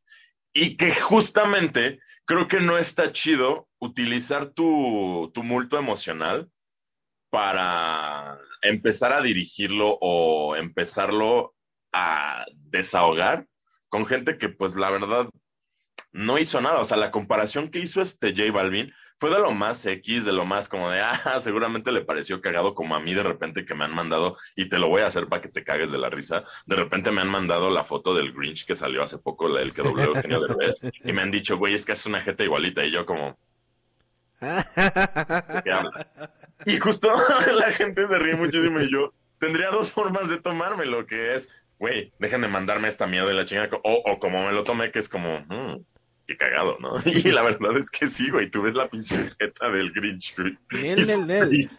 [0.53, 6.49] y que justamente creo que no está chido utilizar tu tumulto emocional
[7.29, 11.55] para empezar a dirigirlo o empezarlo
[11.91, 13.47] a desahogar
[13.89, 15.29] con gente que pues la verdad
[16.11, 16.79] no hizo nada.
[16.79, 20.33] O sea, la comparación que hizo este J Balvin fue de lo más X, de
[20.33, 23.75] lo más como de, ah, seguramente le pareció cagado como a mí de repente que
[23.75, 26.09] me han mandado, y te lo voy a hacer para que te cagues de la
[26.09, 26.43] risa.
[26.65, 29.83] De repente me han mandado la foto del Grinch que salió hace poco, el que
[29.83, 32.91] dobló Eugenio Derbez, y me han dicho, güey, es que es una jeta igualita, y
[32.91, 33.37] yo como...
[34.39, 36.11] ¿Qué hablas?
[36.65, 37.13] Y justo
[37.53, 42.13] la gente se ríe muchísimo y yo tendría dos formas de tomármelo, que es, güey,
[42.19, 44.99] dejen de mandarme esta mierda de la chingada, o, o como me lo tomé, que
[44.99, 45.83] es como, mmm,
[46.27, 46.93] qué cagado, ¿no?
[47.05, 50.59] Y la verdad es que sí, güey, tú ves la pinche jeta del Grinch, güey.
[50.71, 51.69] Nel, Nel, Nel.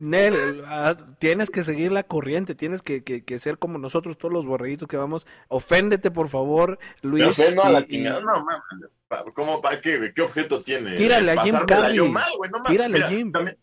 [0.00, 4.34] Nel, uh, tienes que seguir la corriente, tienes que, que, que, ser como nosotros, todos
[4.34, 5.28] los borreguitos que vamos.
[5.46, 7.22] Oféndete, por favor, Luis.
[7.22, 8.24] Me ofendo y, a la chingada, y...
[8.24, 9.32] no mames.
[9.32, 10.12] ¿Cómo, para qué, güey?
[10.12, 10.96] ¿Qué objeto tiene?
[10.96, 12.00] Tírale a Jim Carrey.
[12.00, 13.30] Mal, güey, no, Tírale a Jim.
[13.30, 13.56] También,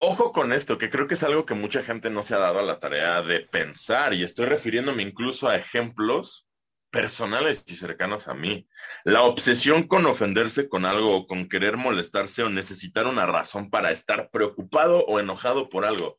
[0.00, 2.58] ojo con esto, que creo que es algo que mucha gente no se ha dado
[2.58, 6.48] a la tarea de pensar, y estoy refiriéndome incluso a ejemplos
[6.90, 8.66] personales y cercanos a mí.
[9.04, 13.92] La obsesión con ofenderse con algo o con querer molestarse o necesitar una razón para
[13.92, 16.18] estar preocupado o enojado por algo.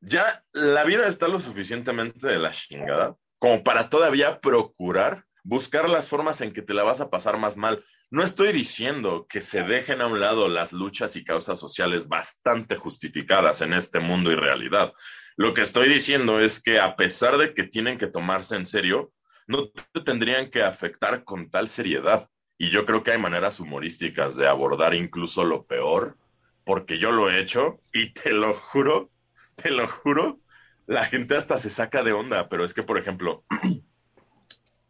[0.00, 6.08] Ya la vida está lo suficientemente de la chingada como para todavía procurar buscar las
[6.08, 7.84] formas en que te la vas a pasar más mal.
[8.08, 12.76] No estoy diciendo que se dejen a un lado las luchas y causas sociales bastante
[12.76, 14.92] justificadas en este mundo y realidad.
[15.36, 19.12] Lo que estoy diciendo es que a pesar de que tienen que tomarse en serio,
[19.48, 22.28] no te tendrían que afectar con tal seriedad.
[22.56, 26.16] Y yo creo que hay maneras humorísticas de abordar incluso lo peor,
[26.64, 29.10] porque yo lo he hecho y te lo juro,
[29.56, 30.38] te lo juro,
[30.86, 33.44] la gente hasta se saca de onda, pero es que, por ejemplo,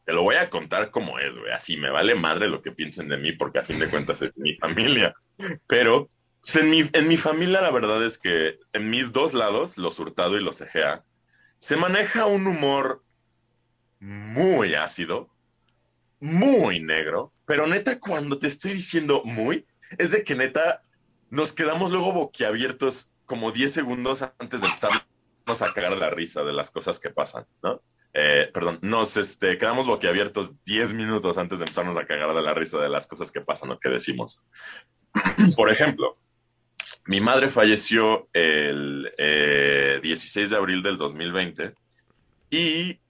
[0.07, 3.09] te lo voy a contar como es, güey, así me vale madre lo que piensen
[3.09, 5.17] de mí, porque a fin de cuentas es mi familia,
[5.67, 6.09] pero
[6.41, 9.99] pues, en, mi, en mi familia la verdad es que en mis dos lados, los
[9.99, 11.05] Hurtado y los Egea,
[11.59, 13.03] se maneja un humor
[13.99, 15.29] muy ácido,
[16.21, 19.67] muy negro, pero neta, cuando te estoy diciendo muy,
[19.99, 20.83] es de que neta
[21.31, 26.53] nos quedamos luego boquiabiertos como 10 segundos antes de empezarnos a cagar la risa de
[26.53, 27.83] las cosas que pasan, ¿no?
[28.19, 32.55] Eh, perdón, nos este, quedamos boquiabiertos 10 minutos antes de empezarnos a cagar de la
[32.55, 34.43] risa de las cosas que pasan o que decimos.
[35.55, 36.17] Por ejemplo,
[37.05, 39.13] mi madre falleció el
[40.03, 41.75] 16 eh, de abril del 2020
[42.49, 43.01] y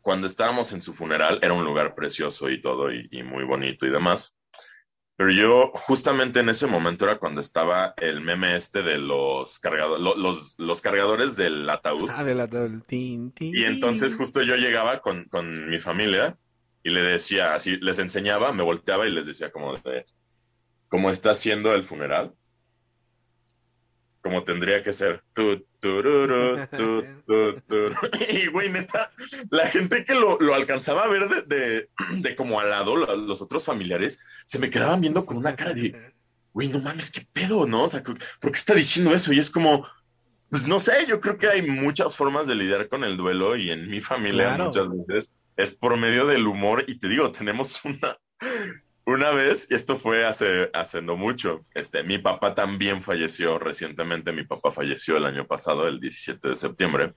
[0.00, 3.90] cuando estábamos en su funeral, era un lugar precioso y todo, y, muy bonito y
[3.90, 4.36] demás.
[5.22, 10.56] Pero yo, justamente en ese momento era cuando estaba el meme este de los, cargadores,
[10.58, 12.10] los, cargadores del ataúd.
[12.12, 12.82] Ah, del ataúd.
[12.88, 16.36] Y entonces justo yo llegaba con, con, mi familia
[16.82, 20.06] y le decía, así, les enseñaba, me volteaba y les decía como de,
[20.88, 22.32] ¿cómo está haciendo el funeral?
[24.22, 25.22] Como tendría que ser.
[28.30, 29.10] y güey, neta,
[29.50, 34.20] la gente que lo, alcanzaba a ver de, de, como al lado, los otros familiares,
[34.46, 36.14] se me quedaban viendo con una cara de,
[36.52, 37.84] güey, no mames, qué pedo, ¿no?
[37.84, 39.32] O sea, ¿por qué está diciendo eso?
[39.32, 39.86] Y es como,
[40.50, 43.70] pues no sé, yo creo que hay muchas formas de lidiar con el duelo y
[43.70, 48.16] en mi familia muchas veces es por medio del humor y te digo, tenemos una
[49.04, 54.32] una vez, y esto fue hace, hace no mucho, este, mi papá también falleció recientemente,
[54.32, 57.14] mi papá falleció el año pasado, el 17 de septiembre,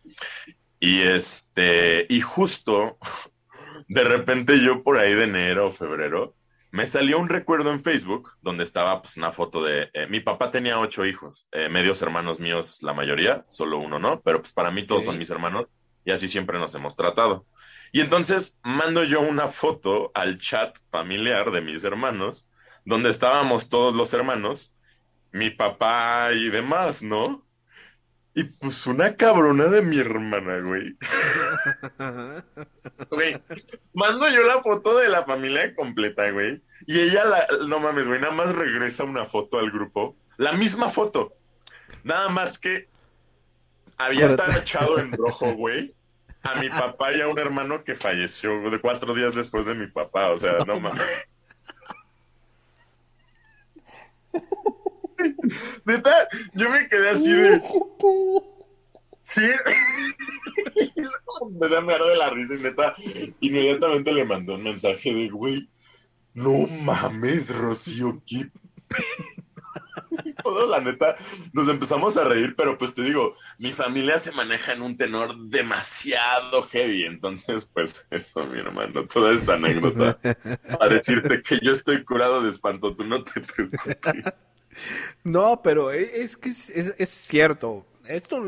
[0.80, 2.98] y este, y justo,
[3.88, 6.36] de repente yo por ahí de enero o febrero,
[6.72, 10.52] me salió un recuerdo en Facebook donde estaba pues una foto de, eh, mi papá
[10.52, 14.72] tenía ocho hijos, eh, medios hermanos míos la mayoría, solo uno no, pero pues para
[14.72, 15.70] mí todos son mis hermanos
[16.06, 17.46] y así siempre nos hemos tratado.
[17.92, 22.48] Y entonces mando yo una foto al chat familiar de mis hermanos,
[22.86, 24.76] donde estábamos todos los hermanos,
[25.32, 27.44] mi papá y demás, ¿no?
[28.34, 30.96] Y pues una cabrona de mi hermana, güey.
[33.10, 33.42] Güey,
[33.94, 36.62] mando yo la foto de la familia completa, güey.
[36.86, 40.18] Y ella, la, no mames, güey, nada más regresa una foto al grupo.
[40.36, 41.34] La misma foto.
[42.04, 42.90] Nada más que
[43.98, 45.95] había tachado en rojo, güey
[46.46, 49.88] a mi papá y a un hermano que falleció de cuatro días después de mi
[49.88, 50.30] papá.
[50.30, 51.02] O sea, no, mames.
[55.86, 57.62] Neta, yo me quedé así de.
[61.42, 62.96] Empecé a mirar de la risa y neta,
[63.42, 65.70] inmediatamente le mandó un mensaje de, güey,
[66.34, 68.50] no mames, Rocío, qué
[70.44, 71.16] todo, la neta,
[71.54, 75.38] nos empezamos a reír, pero pues te digo, mi familia se maneja en un tenor
[75.38, 80.18] demasiado heavy, entonces pues eso, mi hermano, toda esta anécdota
[80.80, 84.34] para decirte que yo estoy curado de espanto, tú no te preocupes.
[85.24, 88.44] No, pero e, es que es, cierto, esto,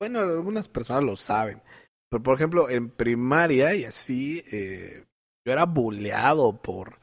[0.00, 1.62] bueno, algunas personas lo saben,
[2.10, 5.04] pero por ejemplo, en primaria y así, eh,
[5.46, 6.98] yo era buleado por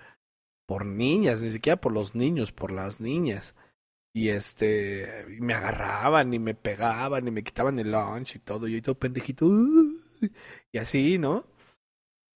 [0.67, 3.53] por niñas, ni siquiera por los niños, por las niñas
[4.15, 8.75] y este me agarraban y me pegaban y me quitaban el lunch y todo, y
[8.75, 9.45] yo todo pendejito,
[10.71, 11.45] y así, ¿no?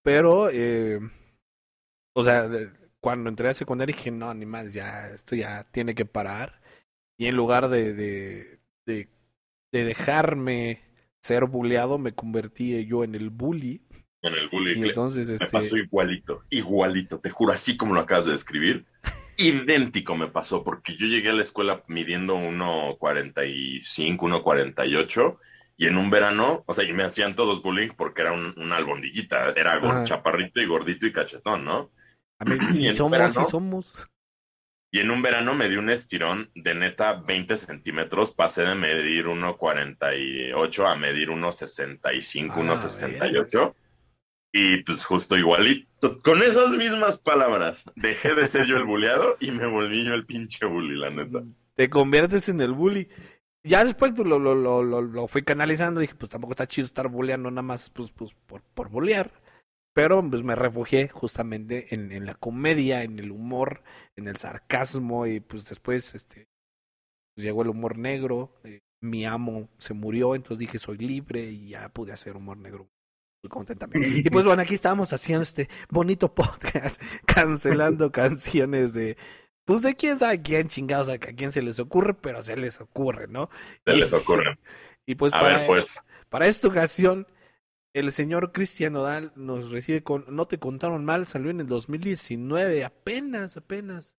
[0.04, 1.00] Pero, eh,
[2.14, 2.50] o sea,
[3.00, 6.62] cuando entré a secundaria dije, no, ni más, ya, esto ya tiene que parar.
[7.18, 9.08] Y en lugar de, de, de,
[9.72, 10.82] de dejarme
[11.22, 13.82] ser bulleado, me convertí yo en el bully.
[14.22, 14.80] En el bully.
[14.82, 15.46] Y entonces, este...
[15.46, 18.86] Me pasó igualito, igualito, te juro, así como lo acabas de describir
[19.40, 25.38] idéntico me pasó, porque yo llegué a la escuela midiendo 1,45, 1,48
[25.78, 28.76] y en un verano, o sea, y me hacían todos bullying porque era un, una
[28.76, 31.92] albondiguita, era chaparrito y gordito y cachetón, ¿no?
[32.38, 34.10] A ver, si somos, si somos.
[34.92, 38.32] Y en un verano me di un estirón de neta 20 centímetros.
[38.32, 43.76] Pasé de medir 1,48 a medir 1,65, 1,68.
[44.52, 49.52] Y pues justo igualito, con esas mismas palabras, dejé de ser yo el bulleado y
[49.52, 51.44] me volví yo el pinche bully, la neta.
[51.76, 53.08] Te conviertes en el bully.
[53.64, 56.00] Ya después pues, lo, lo, lo, lo, fui canalizando.
[56.00, 59.32] Dije, pues tampoco está chido estar bulleando nada más pues, pues, por, por bullear.
[59.94, 63.84] Pero pues me refugié justamente en, en, la comedia, en el humor,
[64.16, 66.48] en el sarcasmo y pues después este
[67.36, 68.56] pues, llegó el humor negro.
[68.64, 72.90] Eh, mi amo se murió, entonces dije soy libre y ya pude hacer humor negro
[73.48, 74.10] contentamente.
[74.26, 79.18] Y pues bueno, aquí estamos haciendo este bonito podcast, cancelando canciones de,
[79.66, 83.28] pues de quién sabe quién chingados, a quién se les ocurre, pero se les ocurre,
[83.28, 83.50] ¿no?
[83.86, 84.58] Se les ocurre.
[85.06, 87.28] Y pues, para, pues para esta ocasión
[87.94, 92.84] el señor Cristian Nodal nos recibe con No te contaron mal, salió en el 2019,
[92.84, 94.16] apenas, apenas.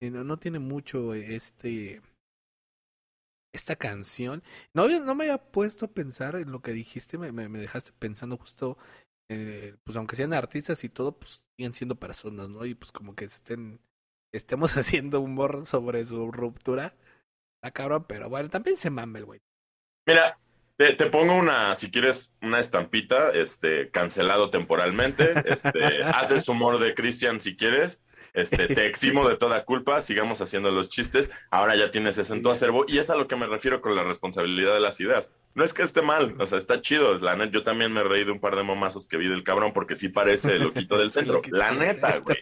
[0.00, 2.00] No, no tiene mucho este
[3.52, 4.42] esta canción.
[4.74, 8.36] No, no me había puesto a pensar en lo que dijiste, me, me, dejaste pensando
[8.36, 8.78] justo,
[9.30, 12.64] eh, pues aunque sean artistas y todo, pues siguen siendo personas, ¿no?
[12.64, 13.80] Y pues como que estén,
[14.32, 16.94] estemos haciendo humor sobre su ruptura.
[17.56, 19.40] Está cabrón, pero bueno, también se mame el güey.
[20.06, 20.38] Mira,
[20.76, 25.32] te, te, pongo una, si quieres, una estampita, este, cancelado temporalmente.
[25.44, 28.02] Este, haces humor de Cristian si quieres.
[28.34, 31.30] Este, te eximo de toda culpa, sigamos haciendo los chistes.
[31.50, 32.84] Ahora ya tienes ese en tu acervo.
[32.88, 35.32] Y es a lo que me refiero con la responsabilidad de las ideas.
[35.54, 37.18] No es que esté mal, o sea, está chido.
[37.18, 39.72] La neta, yo también me reí de un par de momazos que vi del cabrón,
[39.74, 41.42] porque sí parece el loquito del centro.
[41.50, 42.38] La neta, güey.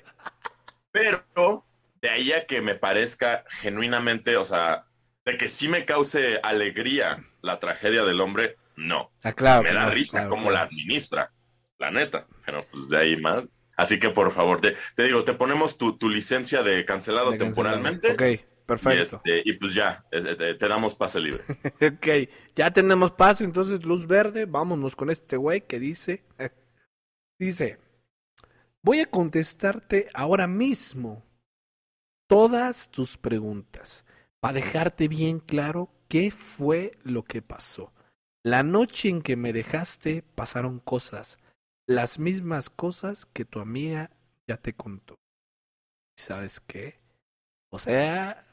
[0.93, 1.67] Pero
[2.01, 4.87] de ahí a que me parezca genuinamente, o sea,
[5.25, 9.11] de que sí me cause alegría la tragedia del hombre, no.
[9.23, 11.33] Ah, claro, me da risa cómo la administra,
[11.79, 12.27] la neta.
[12.47, 13.47] Pero pues de ahí más.
[13.81, 18.13] Así que por favor, te, te digo, te ponemos tu, tu licencia de cancelado temporalmente.
[18.13, 19.17] Ok, perfecto.
[19.17, 21.43] Este, y, pues ya, te, te, damos pase libre.
[21.81, 26.25] ok, ya tenemos pase, entonces luz verde, vámonos con este güey que dice,
[27.41, 27.79] dice,
[28.83, 31.25] voy a contestarte ahora mismo
[32.29, 34.05] todas tus preguntas
[34.41, 37.95] para dejarte bien claro qué fue lo que pasó.
[38.43, 41.39] La noche en que me dejaste pasaron cosas,
[41.91, 44.11] las mismas cosas que tu amiga
[44.47, 45.19] ya te contó.
[46.17, 47.01] ¿Sabes qué?
[47.69, 48.45] O sea,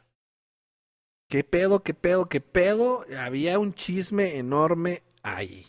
[1.30, 3.06] qué pedo, qué pedo, qué pedo.
[3.15, 5.67] Había un chisme enorme ahí.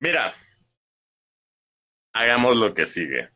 [0.00, 0.34] Mira,
[2.14, 3.30] hagamos lo que sigue.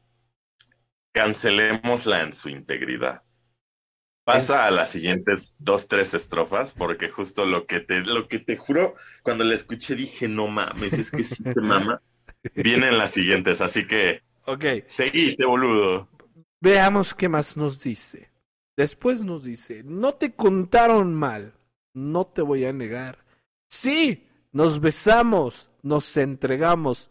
[1.12, 3.24] Cancelémosla en su integridad.
[4.32, 8.56] Pasa a las siguientes dos, tres estrofas, porque justo lo que te, lo que te
[8.56, 12.00] juro, cuando la escuché dije, no mames, es que sí te mama.
[12.54, 14.22] Vienen las siguientes, así que.
[14.46, 14.64] Ok.
[14.86, 16.08] Seguiste, boludo.
[16.60, 18.30] Veamos qué más nos dice.
[18.76, 21.54] Después nos dice, no te contaron mal,
[21.92, 23.24] no te voy a negar.
[23.68, 27.10] Sí, nos besamos, nos entregamos,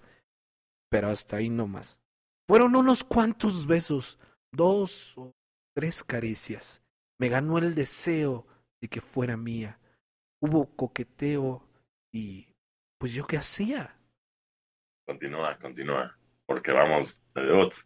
[0.89, 1.99] pero hasta ahí no más.
[2.47, 4.17] Fueron unos cuantos besos,
[4.53, 5.35] dos o
[5.75, 6.81] tres caricias
[7.19, 8.47] me ganó el deseo
[8.81, 9.79] de que fuera mía.
[10.39, 11.67] Hubo coqueteo
[12.11, 12.55] y
[12.97, 13.95] pues yo qué hacía.
[15.05, 17.21] Continúa, continúa, porque vamos,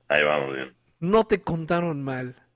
[0.08, 0.76] ahí vamos bien.
[1.00, 2.48] No te contaron mal.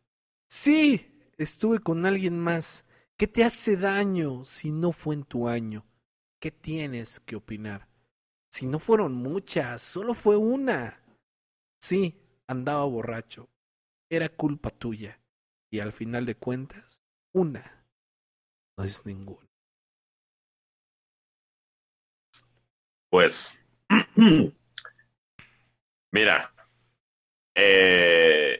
[0.47, 2.85] Sí, estuve con alguien más.
[3.17, 5.85] ¿Qué te hace daño si no fue en tu año?
[6.39, 7.87] ¿Qué tienes que opinar?
[8.49, 11.01] Si no fueron muchas, solo fue una.
[11.81, 13.49] Sí, andaba borracho.
[14.09, 15.19] Era culpa tuya.
[15.69, 17.01] Y al final de cuentas,
[17.33, 17.85] una
[18.77, 19.47] no es ninguna.
[23.09, 23.59] Pues,
[26.11, 26.53] mira,
[27.55, 28.59] eh,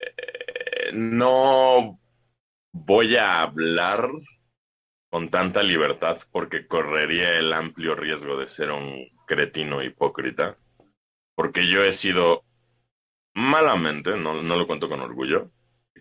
[0.00, 2.00] eh, no
[2.72, 4.08] voy a hablar
[5.10, 10.58] con tanta libertad porque correría el amplio riesgo de ser un cretino hipócrita,
[11.34, 12.44] porque yo he sido
[13.34, 15.50] malamente, no, no lo cuento con orgullo,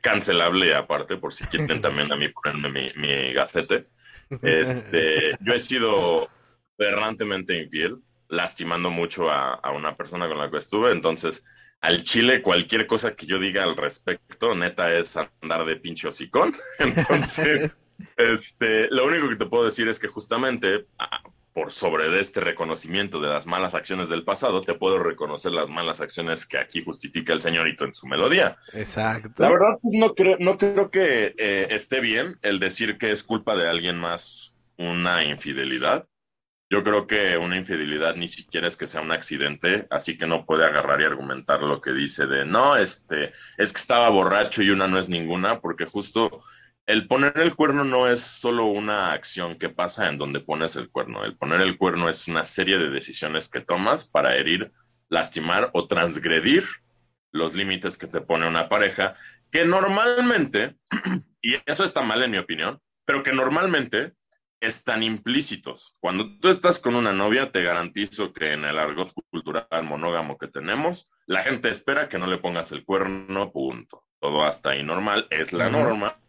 [0.02, 3.88] cancelable aparte, por si quieren también a mí ponerme mi, mi gafete.
[4.42, 6.30] Este, yo he sido
[6.78, 7.98] errantemente infiel,
[8.30, 11.44] lastimando mucho a, a, una persona con la que estuve, entonces
[11.82, 16.56] al chile cualquier cosa que yo diga al respecto, neta, es andar de pinche hocicón.
[16.80, 17.76] Entonces,
[18.16, 20.86] este, lo único que te puedo decir es que justamente
[21.54, 25.70] por sobre de este reconocimiento de las malas acciones del pasado, te puedo reconocer las
[25.70, 28.58] malas acciones que aquí justifica el señorito en su melodía.
[28.74, 29.44] Exacto.
[29.44, 33.24] La verdad, pues no creo, no creo que eh, esté bien el decir que es
[33.24, 36.06] culpa de alguien más una infidelidad.
[36.70, 40.46] Yo creo que una infidelidad ni siquiera es que sea un accidente, así que no
[40.46, 44.70] puede agarrar y argumentar lo que dice de no, este, es que estaba borracho y
[44.70, 46.44] una no es ninguna, porque justo
[46.92, 50.90] el poner el cuerno no es solo una acción que pasa en donde pones el
[50.90, 51.24] cuerno.
[51.24, 54.74] El poner el cuerno es una serie de decisiones que tomas para herir,
[55.08, 56.66] lastimar o transgredir
[57.32, 59.16] los límites que te pone una pareja,
[59.54, 60.76] que normalmente,
[61.42, 64.12] y eso está mal en mi opinión, pero que normalmente
[64.60, 65.96] están implícitos.
[66.02, 70.50] Cuando tú estás con una novia, te garantizo que en el argot cultural monógamo que
[70.50, 74.04] tenemos, la gente espera que no le pongas el cuerno, punto.
[74.20, 76.20] Todo hasta ahí normal, es la norma.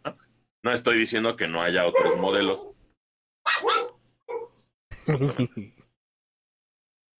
[0.63, 2.69] No estoy diciendo que no haya otros modelos.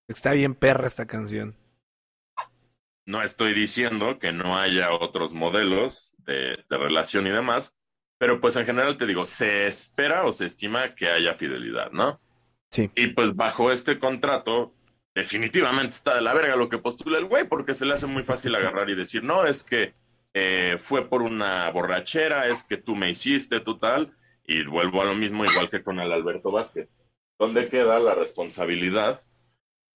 [0.09, 1.57] Está bien perra esta canción.
[3.05, 7.77] No estoy diciendo que no haya otros modelos de, de relación y demás,
[8.19, 12.19] pero pues en general te digo, se espera o se estima que haya fidelidad, ¿no?
[12.71, 12.93] Sí.
[12.95, 14.73] Y pues bajo este contrato,
[15.15, 18.23] definitivamente está de la verga lo que postula el güey, porque se le hace muy
[18.23, 19.95] fácil agarrar y decir, no, es que
[20.35, 25.05] eh, fue por una borrachera, es que tú me hiciste, tú tal, y vuelvo a
[25.05, 26.97] lo mismo, igual que con el Alberto Vázquez.
[27.39, 29.23] ¿Dónde queda la responsabilidad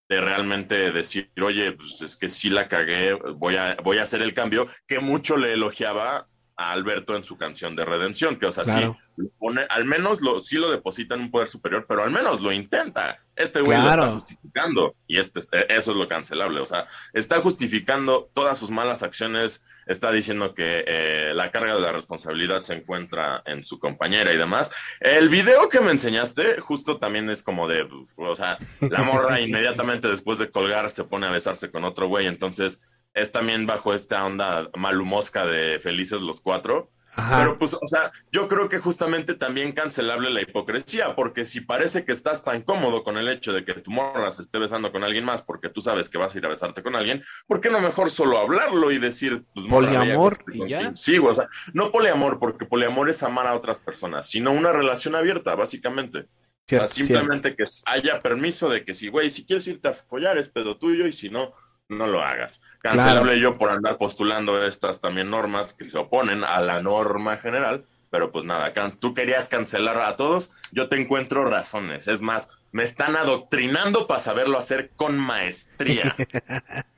[0.09, 4.23] de realmente decir, oye, pues es que sí la cagué, voy a, voy a hacer
[4.23, 8.53] el cambio, que mucho le elogiaba a Alberto en su canción de redención, que o
[8.53, 8.99] sea, Claro.
[9.17, 12.41] sí, pone, al menos lo, sí lo deposita en un poder superior, pero al menos
[12.41, 13.19] lo intenta.
[13.35, 18.31] Este güey lo está justificando y este, eso es lo cancelable, o sea, está justificando
[18.33, 23.43] todas sus malas acciones, está diciendo que eh, la carga de la responsabilidad se encuentra
[23.45, 24.73] en su compañera y demás.
[25.01, 27.87] El video que me enseñaste justo también es como de,
[28.17, 32.27] o sea, la morra inmediatamente después de colgar se pone a besarse con otro güey,
[32.27, 32.81] entonces
[33.17, 36.91] es también bajo esta onda malumosca de felices los cuatro.
[37.15, 37.39] Ajá.
[37.39, 42.05] Pero pues, o sea, yo creo que justamente también cancelable la hipocresía, porque si parece
[42.05, 45.03] que estás tan cómodo con el hecho de que tu morra se esté besando con
[45.03, 47.71] alguien más porque tú sabes que vas a ir a besarte con alguien, ¿por qué
[47.71, 50.95] no mejor solo hablarlo y decir, pues morra, Poliamor y ya.
[50.95, 55.15] Sí, o sea, no poliamor, porque poliamor es amar a otras personas, sino una relación
[55.15, 56.27] abierta, básicamente.
[56.67, 59.95] Cierto, o sea, simplemente que haya permiso de que si, güey, si quieres irte a
[59.95, 61.55] follar es pedo tuyo y si no,
[61.89, 62.63] no lo hagas.
[62.81, 67.85] Cancelable yo por andar postulando estas también normas que se oponen a la norma general,
[68.11, 72.09] pero pues nada, tú querías cancelar a todos, yo te encuentro razones.
[72.09, 76.17] Es más, me están adoctrinando para saberlo hacer con maestría.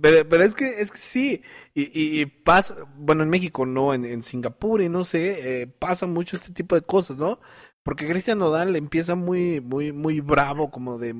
[0.00, 1.42] Pero, pero es que es que sí,
[1.74, 5.66] y, y, y pasa, bueno, en México no, en, en Singapur y no sé, eh,
[5.66, 7.38] pasa mucho este tipo de cosas, ¿no?
[7.82, 11.14] Porque Cristian Nodal empieza muy, muy, muy bravo, como de,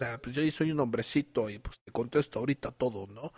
[0.00, 3.32] o sea, pues yo soy un hombrecito y pues te contesto ahorita todo, ¿no?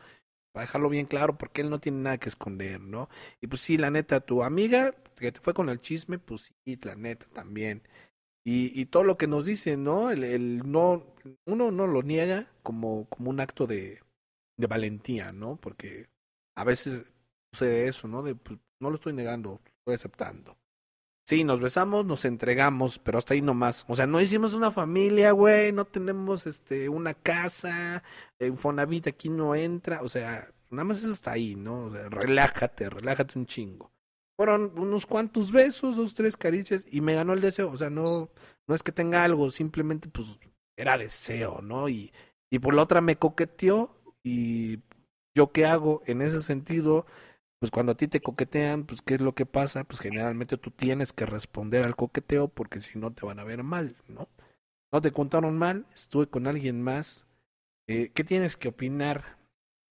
[0.53, 3.09] Para dejarlo bien claro, porque él no tiene nada que esconder, ¿no?
[3.41, 6.79] Y pues sí, la neta, tu amiga que te fue con el chisme, pues sí,
[6.83, 7.83] la neta también.
[8.45, 10.11] Y, y todo lo que nos dice, ¿no?
[10.11, 11.07] El, el no,
[11.47, 14.01] uno no lo niega como, como un acto de,
[14.59, 15.57] de valentía, ¿no?
[15.57, 16.09] Porque
[16.57, 17.05] a veces
[17.53, 18.23] sucede eso, ¿no?
[18.23, 20.57] De, pues, no lo estoy negando, lo estoy aceptando.
[21.27, 23.87] Sí, nos besamos, nos entregamos, pero hasta ahí nomás.
[23.89, 28.03] O sea, no hicimos una familia, güey, no tenemos este una casa,
[28.39, 31.87] en Fonavit aquí no entra, o sea, nada más es hasta ahí, ¿no?
[31.87, 33.91] O sea, relájate, relájate un chingo.
[34.37, 38.31] Fueron unos cuantos besos, dos, tres caricias y me ganó el deseo, o sea, no
[38.67, 40.39] no es que tenga algo, simplemente pues
[40.77, 41.89] era deseo, ¿no?
[41.89, 42.13] Y
[42.51, 44.81] y por la otra me coqueteó y
[45.35, 47.07] yo qué hago en ese sentido,
[47.65, 50.71] pues cuando a ti te coquetean, pues qué es lo que pasa, pues generalmente tú
[50.71, 54.29] tienes que responder al coqueteo porque si no te van a ver mal, ¿no?
[54.93, 57.27] No te contaron mal, estuve con alguien más,
[57.87, 59.39] eh, ¿qué tienes que opinar?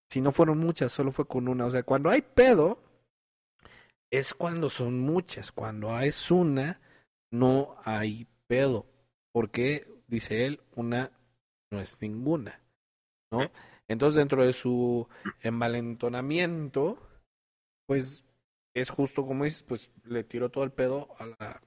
[0.07, 2.77] Si no fueron muchas, solo fue con una, o sea, cuando hay pedo,
[4.11, 6.79] es cuando son muchas, cuando es una,
[7.31, 8.85] no hay pedo,
[9.31, 11.09] porque, dice él, una
[11.71, 12.61] no es ninguna,
[13.31, 13.49] ¿no?
[13.87, 15.07] Entonces, dentro de su
[15.41, 16.99] envalentonamiento,
[17.85, 18.25] pues
[18.73, 21.61] es justo como dices, pues le tiró todo el pedo a la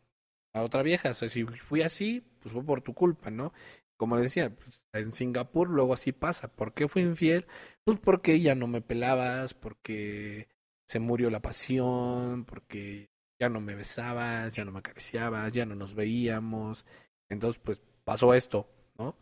[0.54, 1.10] a otra vieja.
[1.10, 3.52] O sea, si fui así, pues fue por tu culpa, ¿no?
[3.98, 6.48] Como decía, pues, en Singapur luego así pasa.
[6.54, 7.46] ¿Por qué fui infiel?
[7.84, 10.48] Pues porque ya no me pelabas, porque
[10.86, 13.10] se murió la pasión, porque
[13.40, 16.86] ya no me besabas, ya no me acariciabas, ya no nos veíamos.
[17.28, 19.16] Entonces, pues pasó esto, ¿no?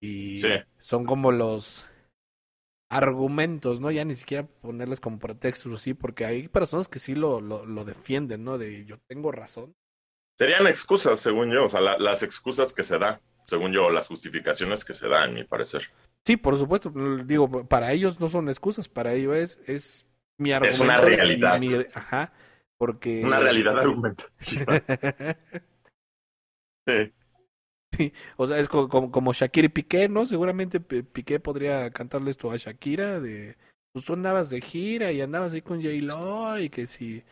[0.00, 0.48] Y Sí.
[0.78, 1.86] son como los
[2.92, 3.90] argumentos, ¿no?
[3.90, 7.84] Ya ni siquiera ponerles como pretextos así, porque hay personas que sí lo, lo, lo
[7.84, 8.58] defienden, ¿no?
[8.58, 9.74] De yo tengo razón.
[10.38, 14.08] Serían excusas, según yo, o sea, la- las excusas que se da, según yo, las
[14.08, 15.90] justificaciones que se da, en mi parecer.
[16.26, 16.92] Sí, por supuesto,
[17.24, 20.06] digo, para ellos no son excusas, para ellos es, es
[20.38, 20.76] mi argumento.
[20.76, 21.58] Es una realidad.
[21.58, 22.32] mi- ajá,
[22.78, 23.22] porque...
[23.24, 24.82] Una realidad argumentativa.
[26.86, 27.12] Sí.
[28.36, 30.26] o sea, es como, como, Shakira y Piqué, ¿no?
[30.26, 33.56] Seguramente Piqué podría cantarle esto a Shakira de...
[33.92, 37.22] Pues tú andabas de gira y andabas ahí con J-Lo y que si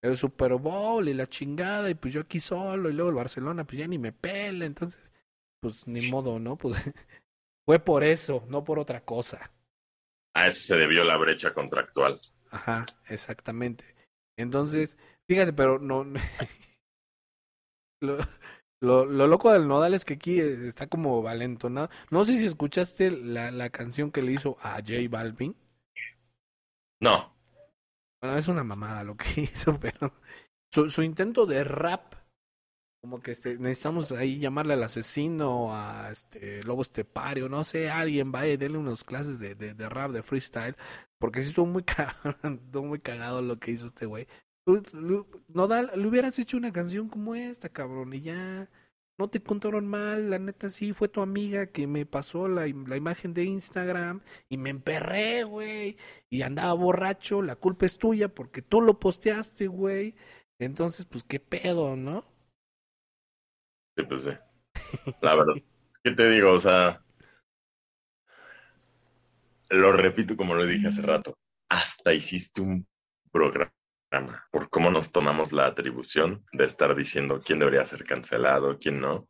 [0.00, 3.64] el Super Bowl y la chingada y pues yo aquí solo y luego el Barcelona
[3.64, 5.10] pues ya ni me pela, entonces
[5.60, 6.56] pues ni modo, ¿no?
[6.56, 6.76] Pues
[7.66, 9.50] fue por eso, no por otra cosa.
[10.34, 12.20] A eso se debió la brecha contractual.
[12.50, 13.96] Ajá, exactamente.
[14.36, 14.96] Entonces,
[15.26, 16.04] fíjate, pero no...
[18.00, 18.18] lo,
[18.84, 21.88] lo, lo, loco del nodal es que aquí está como valento, ¿no?
[22.24, 25.56] Sé si escuchaste la, la canción que le hizo a J Balvin.
[27.00, 27.34] No.
[28.20, 30.12] Bueno, es una mamada lo que hizo, pero
[30.72, 32.14] su, su intento de rap,
[33.02, 38.32] como que este, necesitamos ahí llamarle al asesino, a este Lobo Estepario, no sé, alguien
[38.32, 40.76] vaya y denle unas clases de, de, de, rap, de freestyle,
[41.18, 44.26] porque sí estuvo muy cagado, muy cagado lo que hizo este güey.
[45.48, 48.68] Nodal, le hubieras hecho una canción como esta, cabrón, y ya
[49.18, 52.96] no te contaron mal, la neta sí, fue tu amiga que me pasó la, la
[52.96, 55.96] imagen de Instagram y me emperré, güey,
[56.30, 60.14] y andaba borracho, la culpa es tuya porque tú lo posteaste, güey.
[60.58, 62.24] Entonces, pues, ¿qué pedo, no?
[63.96, 64.30] Sí, pues sí.
[65.20, 65.54] La verdad,
[66.02, 66.52] ¿qué te digo?
[66.52, 67.04] O sea,
[69.70, 71.34] lo repito como lo dije hace rato,
[71.68, 72.86] hasta hiciste un
[73.30, 73.72] programa
[74.50, 79.28] por cómo nos tomamos la atribución de estar diciendo quién debería ser cancelado, quién no.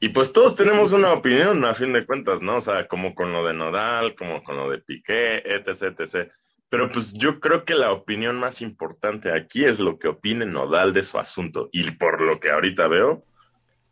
[0.00, 2.56] Y pues todos tenemos una opinión a fin de cuentas, ¿no?
[2.56, 6.30] O sea, como con lo de Nodal, como con lo de Piqué, etc, etc.
[6.68, 10.92] Pero pues yo creo que la opinión más importante aquí es lo que opine Nodal
[10.92, 11.68] de su asunto.
[11.72, 13.24] Y por lo que ahorita veo,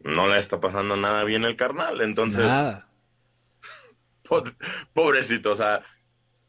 [0.00, 2.00] no le está pasando nada bien el carnal.
[2.00, 2.88] Entonces, nada.
[4.94, 5.82] pobrecito, o sea,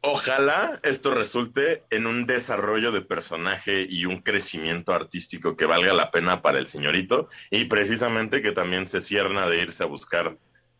[0.09, 6.11] Ojalá esto resulte en un desarrollo de personaje y un crecimiento artístico que valga la
[6.11, 10.37] pena para el señorito y precisamente que también se cierna de irse a buscar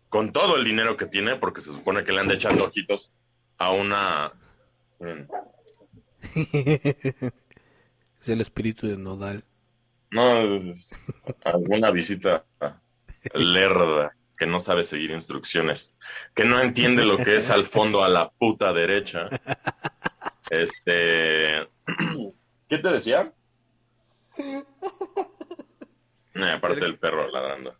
[0.07, 3.15] con todo el dinero que tiene, porque se supone que le han de echar ojitos
[3.57, 4.32] a una...
[4.99, 5.23] Mm.
[8.21, 9.43] es el espíritu de Nodal.
[10.09, 10.73] No,
[11.43, 12.45] alguna visita
[13.34, 15.95] lerda que no sabe seguir instrucciones,
[16.35, 19.27] que no entiende lo que es al fondo a la puta derecha.
[20.49, 21.67] Este,
[22.69, 23.33] ¿qué te decía?
[26.39, 27.75] Eh, aparte del perro ladrando.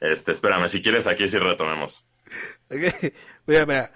[0.00, 2.04] Este, espérame, si quieres aquí sí retomemos.
[3.46, 3.92] Mira, mira,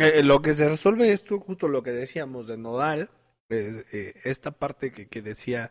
[0.00, 3.10] eh, lo que se resuelve esto, justo lo que decíamos de Nodal,
[3.48, 5.70] eh, esta parte que, que decía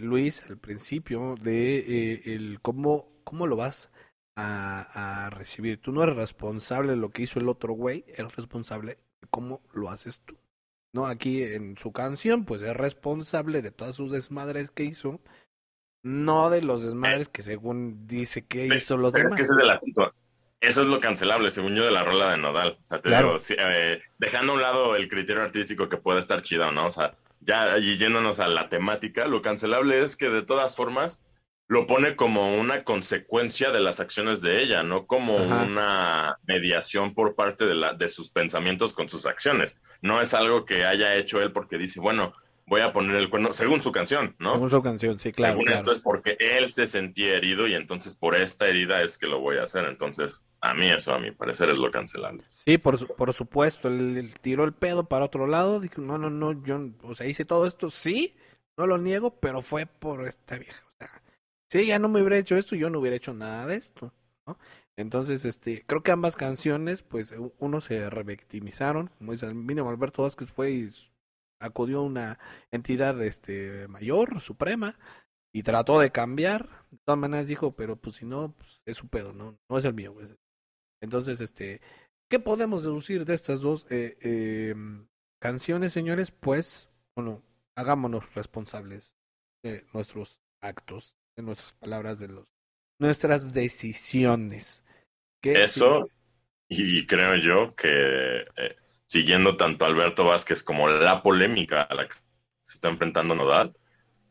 [0.00, 3.92] Luis al principio de el cómo, cómo lo vas
[4.36, 5.80] a, a, recibir.
[5.80, 9.62] Tú no eres responsable de lo que hizo el otro güey, eres responsable de cómo
[9.72, 10.36] lo haces tú.
[10.92, 11.06] ¿No?
[11.06, 15.20] Aquí en su canción, pues es responsable de todas sus desmadres que hizo,
[16.02, 19.38] no de los desmadres que según dice que hizo los demás.
[19.38, 19.80] Es que la
[20.60, 22.78] Eso es lo cancelable, según yo, de la rola de Nodal.
[22.80, 26.40] O sea, te digo, eh, dejando a un lado el criterio artístico que puede estar
[26.42, 26.86] chido, ¿no?
[26.86, 27.10] O sea,
[27.40, 31.24] ya yéndonos a la temática, lo cancelable es que de todas formas
[31.68, 37.34] lo pone como una consecuencia de las acciones de ella, no como una mediación por
[37.34, 39.80] parte de, la, de sus pensamientos con sus acciones.
[40.00, 42.34] No es algo que haya hecho él porque dice, bueno,
[42.66, 44.52] voy a poner el cuerno, según su canción, ¿no?
[44.52, 45.54] Según su canción, sí, claro.
[45.54, 49.26] Según esto es porque él se sentía herido y entonces por esta herida es que
[49.26, 49.86] lo voy a hacer.
[49.86, 52.44] Entonces, a mí eso, a mi parecer, es lo cancelable.
[52.54, 56.62] Sí, por, por supuesto, él, tiró el pedo para otro lado, dijo, no, no, no,
[56.64, 58.34] yo, o sea, hice todo esto, sí,
[58.76, 60.85] no lo niego, pero fue por esta vieja.
[61.68, 64.12] Si ella no me hubiera hecho esto, yo no hubiera hecho nada de esto.
[64.96, 70.50] Entonces, este, creo que ambas canciones, pues, uno se revictimizaron, como dice mínimo Alberto Vázquez
[70.50, 70.88] fue y
[71.60, 72.38] acudió a una
[72.70, 74.98] entidad este mayor, suprema,
[75.52, 76.86] y trató de cambiar.
[76.90, 79.84] De todas maneras dijo, pero pues si no, pues es su pedo, no, no es
[79.84, 80.14] el mío.
[81.02, 81.80] Entonces, este,
[82.30, 84.74] ¿qué podemos deducir de estas dos eh, eh,
[85.40, 86.30] canciones, señores?
[86.30, 87.42] Pues, bueno,
[87.76, 89.16] hagámonos responsables
[89.62, 92.46] de nuestros actos de nuestras palabras, de los
[92.98, 94.82] nuestras decisiones.
[95.42, 96.08] Eso,
[96.68, 102.14] y creo yo que eh, siguiendo tanto Alberto Vázquez como la polémica a la que
[102.62, 103.76] se está enfrentando Nodal,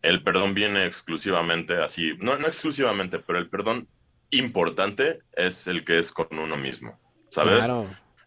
[0.01, 3.87] el perdón viene exclusivamente así, no, no exclusivamente, pero el perdón
[4.31, 6.99] importante es el que es con uno mismo,
[7.29, 7.69] ¿sabes?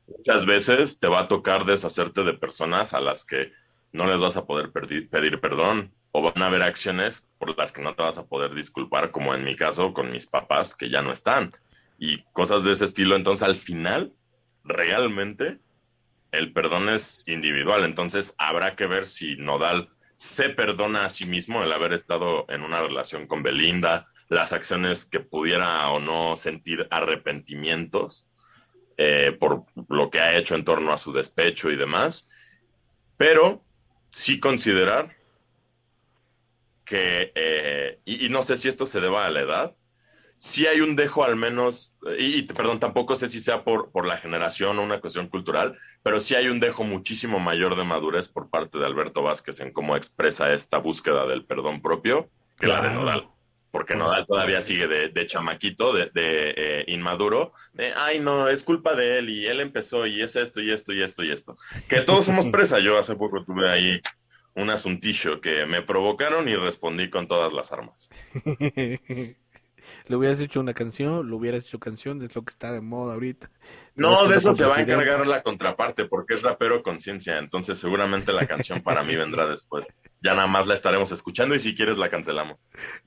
[0.06, 3.52] Muchas veces te va a tocar deshacerte de personas a las que
[3.92, 7.82] no les vas a poder pedir perdón o van a haber acciones por las que
[7.82, 11.00] no te vas a poder disculpar, como en mi caso con mis papás que ya
[11.02, 11.52] no están,
[11.98, 13.16] y cosas de ese estilo.
[13.16, 14.12] Entonces, al final,
[14.64, 15.58] realmente,
[16.32, 17.84] el perdón es individual.
[17.84, 22.62] Entonces, habrá que ver si Nodal se perdona a sí mismo el haber estado en
[22.62, 28.26] una relación con Belinda, las acciones que pudiera o no sentir arrepentimientos
[28.96, 32.28] eh, por lo que ha hecho en torno a su despecho y demás,
[33.16, 33.62] pero
[34.10, 35.17] sí considerar
[36.88, 39.76] que, eh, y, no sé si esto se deba a la edad,
[40.38, 44.16] sí hay un dejo al menos, y, perdón, tampoco sé si sea por, por la
[44.16, 48.48] generación o una cuestión cultural, pero sí hay un dejo muchísimo mayor de madurez por
[48.48, 52.90] parte de Alberto Vázquez en cómo expresa esta búsqueda del perdón propio que la de
[52.90, 53.28] Nodal.
[53.70, 59.18] Porque Nodal todavía sigue de, chamaquito, de, eh, inmaduro, de, ay, no, es culpa de
[59.18, 61.58] él y él empezó y es esto y esto y esto y esto.
[61.86, 62.78] Que todos somos presa.
[62.78, 64.00] Yo hace poco tuve ahí
[64.58, 68.10] un asuntillo que me provocaron y respondí con todas las armas.
[70.06, 73.14] Le hubieras hecho una canción, lo hubieras hecho canción, es lo que está de moda
[73.14, 73.50] ahorita.
[73.94, 78.32] No, de eso se va a encargar la contraparte, porque es rapero conciencia, entonces seguramente
[78.32, 79.94] la canción para mí vendrá después.
[80.20, 82.58] Ya nada más la estaremos escuchando y si quieres la cancelamos.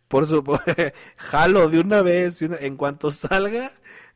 [0.07, 0.73] Por supuesto,
[1.17, 3.71] jalo de una vez, en cuanto salga,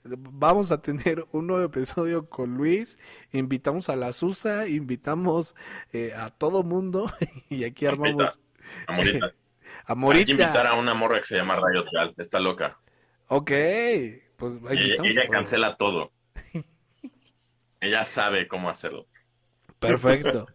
[0.06, 2.99] vamos a tener un nuevo episodio con Luis,
[3.32, 5.56] invitamos a la Susa, invitamos
[5.93, 7.12] eh, a todo mundo
[7.49, 8.39] y aquí armamos...
[9.88, 10.20] A Morita.
[10.20, 11.86] Hay que invitar a una morra que se llama Rayo.
[12.18, 12.80] Está loca.
[13.28, 13.51] Ok.
[14.38, 16.12] Pues ella, ella cancela todo.
[17.80, 19.06] ella sabe cómo hacerlo.
[19.80, 20.47] Perfecto.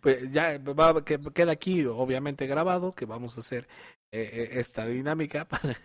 [0.00, 3.66] pues ya va, que, queda aquí, obviamente grabado, que vamos a hacer
[4.12, 5.76] eh, eh, esta dinámica para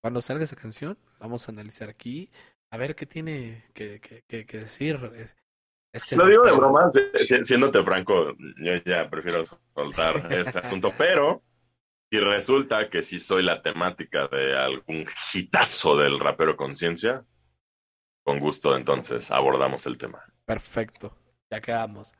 [0.00, 0.98] cuando salga esa canción.
[1.18, 2.30] Vamos a analizar aquí,
[2.70, 4.98] a ver qué tiene que, que, que decir.
[5.92, 6.90] Este Lo digo de broma,
[7.42, 9.44] siéndote franco, yo ya prefiero
[9.74, 11.42] soltar este asunto, pero
[12.10, 17.24] y resulta que si soy la temática de algún hitazo del rapero conciencia,
[18.24, 20.22] con gusto entonces abordamos el tema.
[20.44, 21.16] Perfecto,
[21.50, 22.12] ya quedamos.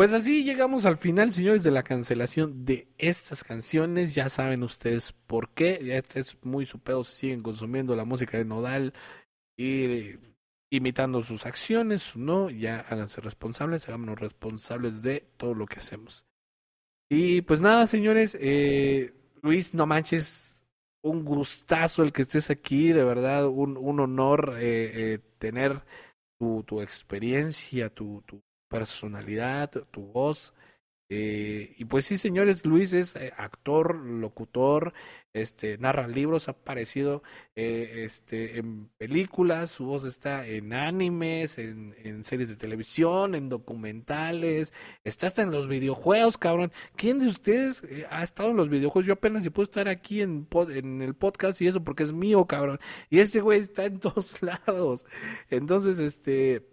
[0.00, 4.14] Pues así llegamos al final, señores, de la cancelación de estas canciones.
[4.14, 5.78] Ya saben ustedes por qué.
[5.94, 8.94] Este es muy su pedo si siguen consumiendo la música de Nodal
[9.58, 10.14] y
[10.70, 16.24] imitando sus acciones, no, ya háganse responsables, hagámonos responsables de todo lo que hacemos.
[17.10, 20.64] Y pues nada, señores, eh, Luis, no manches,
[21.02, 25.82] un gustazo el que estés aquí, de verdad, un, honor eh, eh, tener
[26.38, 28.24] tu, tu experiencia, tu
[28.70, 30.54] personalidad, tu voz.
[31.12, 34.94] Eh, y pues sí, señores, Luis es actor, locutor,
[35.32, 37.24] este, narra libros, ha aparecido
[37.56, 43.48] eh, este, en películas, su voz está en animes, en, en, series de televisión, en
[43.48, 46.70] documentales, está hasta en los videojuegos, cabrón.
[46.94, 49.06] ¿Quién de ustedes eh, ha estado en los videojuegos?
[49.06, 52.46] Yo apenas si puedo estar aquí en, en el podcast y eso porque es mío,
[52.46, 52.78] cabrón.
[53.08, 55.06] Y este güey está en todos lados.
[55.48, 56.66] Entonces, este,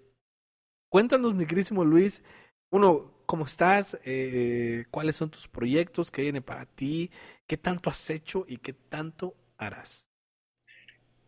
[0.90, 2.24] cuéntanos, mi querísimo Luis,
[2.70, 4.00] uno, ¿cómo estás?
[4.04, 6.12] Eh, ¿Cuáles son tus proyectos?
[6.12, 7.12] ¿Qué viene para ti?
[7.46, 10.10] ¿Qué tanto has hecho y qué tanto harás?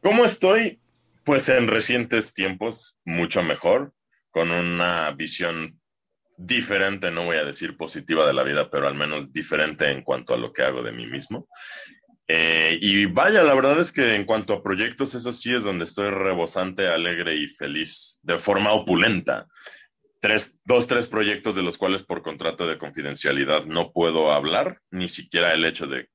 [0.01, 0.81] ¿Cómo estoy?
[1.23, 3.93] Pues en recientes tiempos, mucho mejor,
[4.31, 5.79] con una visión
[6.37, 10.33] diferente, no voy a decir positiva de la vida, pero al menos diferente en cuanto
[10.33, 11.49] a lo que hago de mí mismo.
[12.31, 15.85] Eh, y vaya, la verdad es que en cuanto a proyectos, eso sí es donde
[15.85, 19.47] estoy rebosante, alegre y feliz de forma opulenta
[20.19, 25.09] tres, dos, tres proyectos de los cuales por contrato de confidencialidad no puedo hablar, ni
[25.09, 26.07] siquiera el hecho de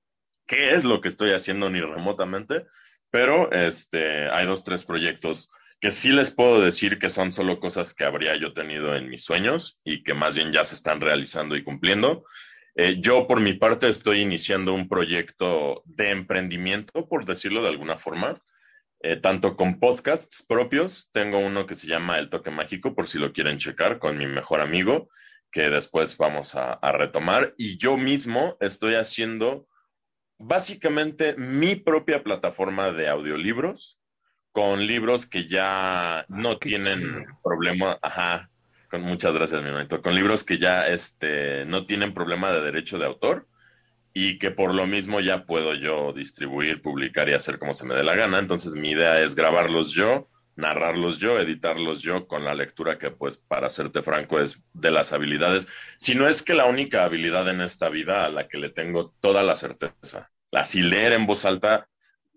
[0.47, 2.65] qué es lo que estoy haciendo ni remotamente,
[3.11, 5.51] pero este, hay dos, tres proyectos
[5.81, 9.25] que sí les puedo decir que son solo cosas que habría yo tenido en mis
[9.25, 12.25] sueños y que más bien ya se están realizando y cumpliendo.
[12.77, 17.99] Eh, yo por mi parte estoy iniciando un proyecto de emprendimiento, por decirlo de alguna
[17.99, 18.41] forma,
[19.01, 23.19] eh, tanto con podcasts propios, tengo uno que se llama El Toque Mágico, por si
[23.19, 25.09] lo quieren checar, con mi mejor amigo,
[25.53, 27.55] que después vamos a, retomar.
[27.57, 29.69] Y yo mismo estoy haciendo
[30.39, 34.01] básicamente mi propia plataforma de audiolibros,
[34.53, 38.51] con libros que ya ah, no tienen problema, ajá,
[38.99, 43.07] muchas gracias, mi hermanito, con libros que ya este, no tienen problema de derecho de
[43.07, 43.47] autor
[44.13, 47.95] y que por lo mismo ya puedo yo distribuir, publicar y hacer como se me
[47.95, 48.39] dé la gana.
[48.39, 53.39] Entonces mi idea es grabarlos yo, narrarlos yo, editarlos yo con la lectura que pues
[53.39, 55.67] para serte franco es de las habilidades,
[55.99, 59.15] si no es que la única habilidad en esta vida a la que le tengo
[59.21, 60.31] toda la certeza.
[60.53, 61.89] Así leer en voz alta,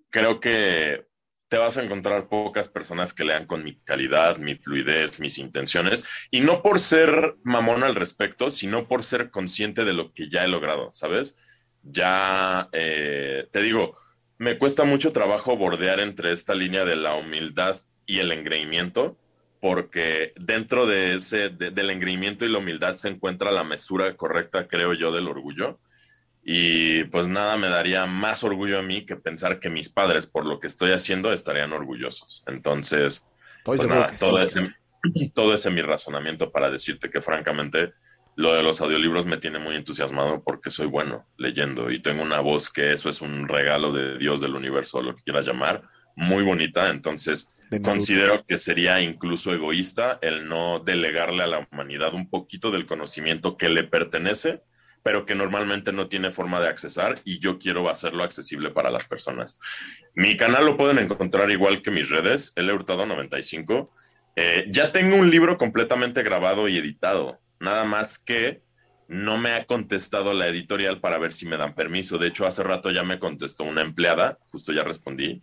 [0.09, 1.05] creo que
[1.49, 6.05] te vas a encontrar pocas personas que lean con mi calidad, mi fluidez, mis intenciones,
[6.29, 10.43] y no por ser mamón al respecto, sino por ser consciente de lo que ya
[10.43, 11.37] he logrado, ¿sabes?
[11.91, 13.97] ya, eh, te digo,
[14.37, 19.17] me cuesta mucho trabajo bordear entre esta línea de la humildad y el engreimiento,
[19.59, 24.93] porque dentro de ese, del engreimiento y la humildad se encuentra la mesura correcta, creo
[24.93, 25.79] yo, del orgullo.
[26.49, 30.45] Y pues nada me daría más orgullo a mí que pensar que mis padres, por
[30.45, 32.45] lo que estoy haciendo, estarían orgullosos.
[32.47, 33.27] Entonces,
[33.65, 34.73] pues nada, todo, ese,
[35.33, 37.91] todo ese mi razonamiento para decirte que francamente
[38.37, 42.39] lo de los audiolibros me tiene muy entusiasmado porque soy bueno leyendo y tengo una
[42.39, 45.83] voz que eso es un regalo de Dios del universo, lo que quieras llamar,
[46.15, 46.89] muy bonita.
[46.89, 52.85] Entonces, considero que sería incluso egoísta el no delegarle a la humanidad un poquito del
[52.85, 54.61] conocimiento que le pertenece,
[55.03, 59.05] pero que normalmente no tiene forma de accesar y yo quiero hacerlo accesible para las
[59.05, 59.59] personas.
[60.13, 63.91] Mi canal lo pueden encontrar igual que mis redes, el Hurtado 95.
[64.35, 68.61] Eh, ya tengo un libro completamente grabado y editado Nada más que
[69.07, 72.17] no me ha contestado la editorial para ver si me dan permiso.
[72.17, 75.41] De hecho, hace rato ya me contestó una empleada, justo ya respondí,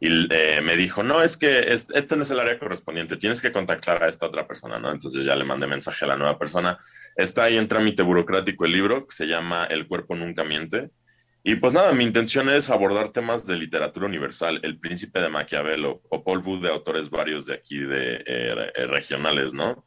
[0.00, 3.50] y eh, me dijo, no, es que este no es el área correspondiente, tienes que
[3.50, 4.92] contactar a esta otra persona, ¿no?
[4.92, 6.78] Entonces ya le mandé mensaje a la nueva persona.
[7.18, 10.88] Está ahí en trámite burocrático el libro, que se llama El cuerpo nunca miente.
[11.42, 16.00] Y pues nada, mi intención es abordar temas de literatura universal, El príncipe de Maquiavelo,
[16.08, 19.84] o Paul Wood de autores varios de aquí, de eh, regionales, ¿no?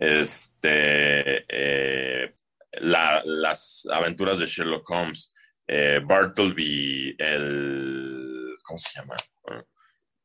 [0.00, 2.34] este, eh,
[2.72, 5.32] las aventuras de Sherlock Holmes,
[5.66, 9.16] eh, Bartleby, el, ¿cómo se llama?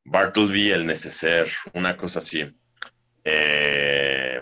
[0.05, 2.45] Bartleby, el neceser, una cosa así.
[3.23, 4.39] Eh,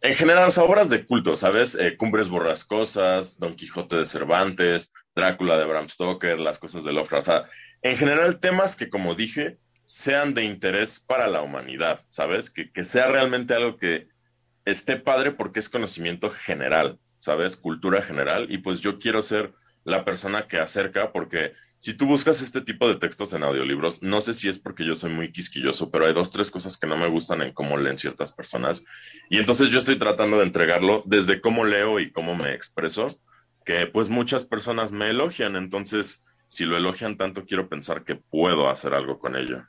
[0.00, 1.76] en general, obras de culto, ¿sabes?
[1.96, 7.28] Cumbres borrascosas, Don Quijote de Cervantes, Drácula de Bram Stoker, las cosas de Lovecraft.
[7.28, 7.44] O
[7.82, 12.50] en general, temas que, como dije, sean de interés para la humanidad, ¿sabes?
[12.50, 14.08] Que, sea realmente algo que
[14.64, 17.56] esté padre porque es conocimiento general, ¿sabes?
[17.56, 18.46] Cultura general.
[18.50, 22.88] Y pues yo quiero ser la persona que acerca porque si tú buscas este tipo
[22.88, 26.12] de textos en audiolibros, no sé si es porque yo soy muy quisquilloso, pero hay
[26.12, 28.84] dos, tres cosas que no me gustan en cómo leen ciertas personas.
[29.30, 33.20] Y entonces yo estoy tratando de entregarlo desde cómo leo y cómo me expreso,
[33.64, 35.54] que pues muchas personas me elogian.
[35.54, 39.64] Entonces, si lo elogian tanto, quiero pensar que puedo hacer algo con ello.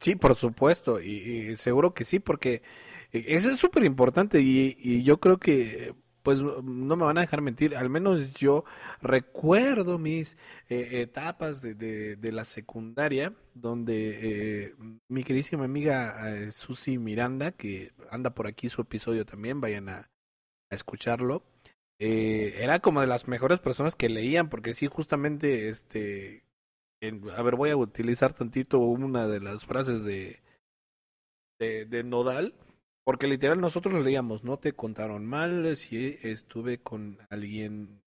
[0.00, 2.62] Sí, por supuesto, y, seguro que sí, porque
[3.12, 5.94] e, eso es súper importante y, yo creo que,
[6.28, 8.66] pues no me van a dejar mentir, al menos yo
[9.00, 10.36] recuerdo mis
[10.68, 11.74] eh, etapas de,
[12.16, 14.74] de, la secundaria, donde eh,
[15.08, 20.10] mi queridísima amiga eh, Susi Miranda, que anda por aquí su episodio también, vayan a,
[20.68, 21.44] escucharlo.
[21.98, 26.44] era como de las mejores personas que leían, porque sí, justamente, este,
[27.34, 30.42] a ver, voy a utilizar tantito una de las frases de,
[31.58, 32.52] de, Nodal,
[33.08, 38.02] porque literal nosotros leíamos, no te contaron mal si estuve con alguien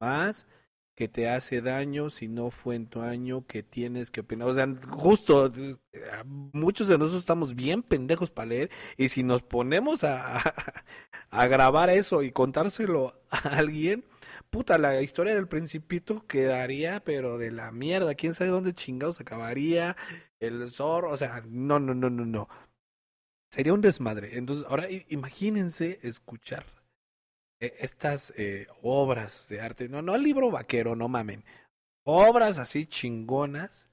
[0.00, 0.46] más
[0.94, 4.48] que te hace daño si no fue en tu año que tienes que opinar.
[4.48, 5.52] O sea, justo,
[6.24, 10.40] muchos de nosotros estamos bien pendejos para leer y si nos ponemos a,
[11.30, 14.06] a grabar eso y contárselo a alguien,
[14.48, 18.14] puta, la historia del principito quedaría, pero de la mierda.
[18.14, 19.94] ¿Quién sabe dónde chingados acabaría?
[20.40, 22.48] El zorro, o sea, no, no, no, no, no.
[23.56, 24.36] Sería un desmadre.
[24.36, 26.66] Entonces, ahora imagínense escuchar
[27.58, 29.88] eh, estas eh, obras de arte.
[29.88, 31.42] No, no el libro vaquero, no mamen.
[32.04, 33.88] Obras así chingonas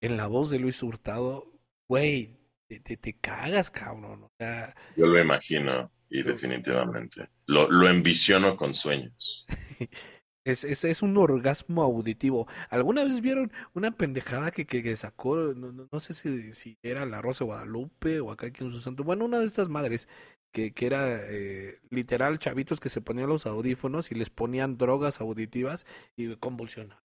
[0.00, 1.46] en la voz de Luis Hurtado.
[1.88, 4.24] Güey, te, te, te cagas, cabrón.
[4.24, 5.92] O sea, Yo lo imagino.
[6.10, 7.28] Y definitivamente.
[7.46, 9.46] Lo, lo envisiono con sueños.
[10.44, 12.48] Es, es, es, un orgasmo auditivo.
[12.68, 15.36] ¿Alguna vez vieron una pendejada que, que, sacó?
[15.36, 19.04] No, no, sé si, si, era la Rosa Guadalupe o acá en su santo.
[19.04, 20.08] Bueno, una de estas madres
[20.50, 25.20] que, que era eh, literal chavitos que se ponían los audífonos y les ponían drogas
[25.20, 25.86] auditivas
[26.16, 27.02] y convulsionaban.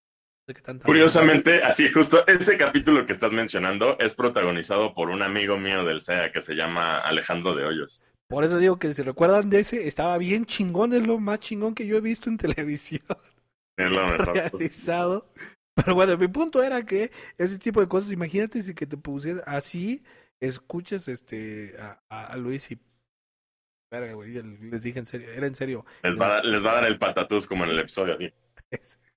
[0.85, 5.99] Curiosamente, así justo ese capítulo que estás mencionando es protagonizado por un amigo mío del
[5.99, 8.03] SEA que se llama Alejandro de Hoyos.
[8.29, 11.73] Por eso digo que si recuerdan de ese, estaba bien chingón, es lo más chingón
[11.73, 13.01] que yo he visto en televisión.
[13.77, 14.33] Es lo mejor.
[14.35, 15.29] Realizado.
[15.75, 19.43] Pero bueno, mi punto era que ese tipo de cosas, imagínate si que te pusieras
[19.45, 20.03] así,
[20.41, 22.79] escuchas este a, a Luis y
[23.91, 25.85] verga, güey, les dije en serio, era en serio.
[26.03, 28.33] Les va, a, les va a dar el patatús como en el episodio así.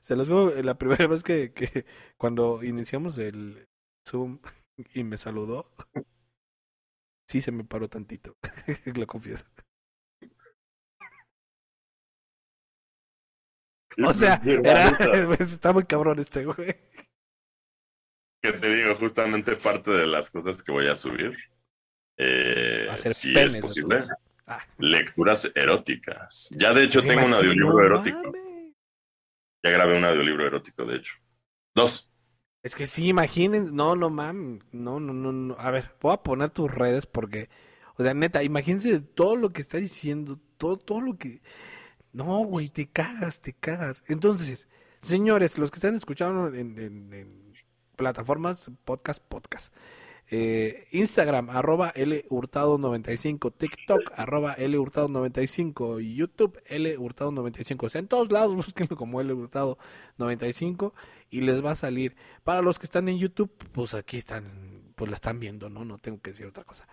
[0.00, 1.84] Se los digo la primera vez que, que
[2.16, 3.66] cuando iniciamos el
[4.08, 4.40] Zoom
[4.94, 5.70] y me saludó,
[7.26, 8.36] sí se me paró tantito,
[8.96, 9.44] lo confieso.
[14.04, 14.88] O sea, era,
[15.40, 16.76] está muy cabrón este güey.
[18.42, 21.36] Que te digo, justamente parte de las cosas que voy a subir,
[22.18, 24.04] eh, si es posible,
[24.46, 24.62] ah.
[24.78, 26.50] lecturas eróticas.
[26.50, 28.32] Ya de hecho tengo un audiolibro erótico.
[29.64, 31.14] Ya grabé un audiolibro erótico, de hecho.
[31.74, 32.10] Dos.
[32.66, 35.54] Es que sí, imaginen, no, no mames, no, no, no, no.
[35.56, 37.48] A ver, voy a poner tus redes porque,
[37.96, 41.42] o sea, neta, imagínense todo lo que está diciendo, todo, todo lo que,
[42.12, 44.02] No, güey, te cagas, te cagas.
[44.08, 44.68] Entonces,
[45.00, 47.54] señores, los que están escuchando en, en
[47.94, 49.72] plataformas, podcast, podcast.
[50.28, 57.30] Eh, Instagram, arroba L Hurtado 95, TikTok, arroba L Hurtado 95, y YouTube, L Hurtado
[57.30, 57.86] 95.
[57.86, 59.78] O sea, en todos lados búsquenlo como L Hurtado
[60.18, 60.94] 95
[61.30, 62.16] y les va a salir.
[62.42, 65.84] Para los que están en YouTube, pues aquí están, pues la están viendo, ¿no?
[65.84, 66.88] No tengo que decir otra cosa.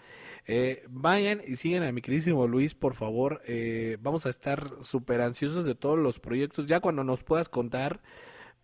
[0.45, 3.41] Eh, vayan y sigan a mi queridísimo Luis, por favor.
[3.47, 6.67] Eh, vamos a estar súper ansiosos de todos los proyectos.
[6.67, 8.01] Ya cuando nos puedas contar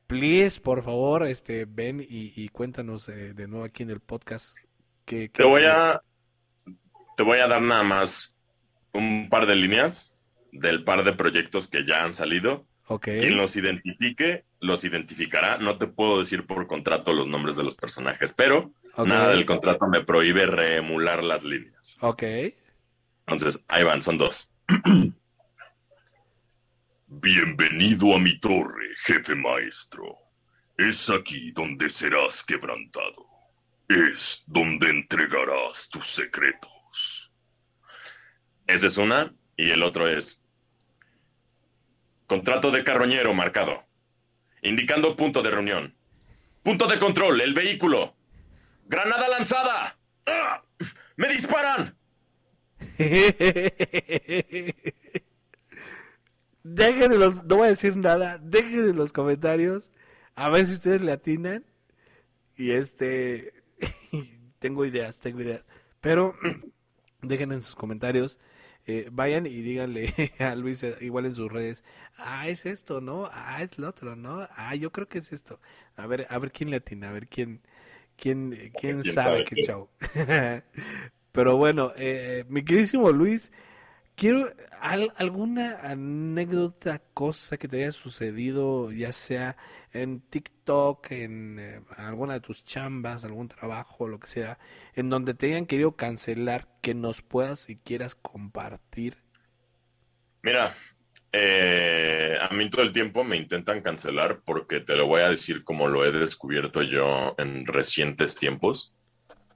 [0.10, 4.58] please, por favor, este, ven y, cuéntanos eh, de nuevo aquí en el podcast.
[5.06, 6.02] Que, te voy a
[7.16, 8.36] te voy a dar nada más
[8.92, 10.16] un par de líneas
[10.52, 12.66] del par de proyectos que ya han salido.
[12.88, 13.20] Okay.
[13.20, 15.60] Quien los identifique, los identificará.
[15.60, 19.88] No te puedo decir por contrato los nombres de los personajes, pero nada del contrato
[19.88, 21.98] me prohíbe reemular las líneas.
[22.02, 22.24] Ok.
[23.28, 24.52] Entonces, ahí van, son dos.
[27.12, 30.16] Bienvenido a mi torre, jefe maestro.
[30.78, 33.26] Es aquí donde serás quebrantado.
[33.88, 37.34] Es donde entregarás tus secretos.
[38.68, 40.46] Esa es una, y el otro es
[42.28, 43.88] contrato de carroñero marcado,
[44.62, 45.96] indicando punto de reunión.
[46.62, 48.16] Punto de control, el vehículo.
[48.86, 49.98] Granada lanzada.
[50.28, 50.62] ¡Ah!
[51.16, 51.98] ¡Me disparan!
[56.72, 59.92] Dejen en los, no voy a decir nada, dejen en los comentarios
[60.36, 61.66] a ver si ustedes le atinan.
[62.56, 63.54] Y este,
[64.60, 65.66] tengo ideas, tengo ideas.
[66.00, 66.36] Pero
[67.22, 68.40] dejen en sus comentarios,
[68.86, 71.84] eh, vayan y díganle a Luis eh, igual en sus redes,
[72.18, 73.30] ah, es esto, ¿no?
[73.32, 74.48] Ah, es lo otro, ¿no?
[74.56, 75.60] Ah, yo creo que es esto.
[75.96, 77.62] A ver, a ver quién le atina, a ver quién,
[78.16, 79.90] quién, quién, sabe, qué chau.
[81.32, 83.52] Pero bueno, eh, mi queridísimo Luis,
[84.20, 84.52] Quiero
[84.82, 89.56] alguna anécdota, cosa que te haya sucedido, ya sea
[89.94, 94.60] en TikTok, en eh, alguna de tus chambas, algún trabajo, lo que sea,
[94.94, 99.16] en donde te hayan querido cancelar, que nos puedas y quieras compartir.
[100.42, 100.76] Mira,
[101.32, 105.64] eh, a mí todo el tiempo me intentan cancelar porque te lo voy a decir
[105.64, 108.94] como lo he descubierto yo en recientes tiempos.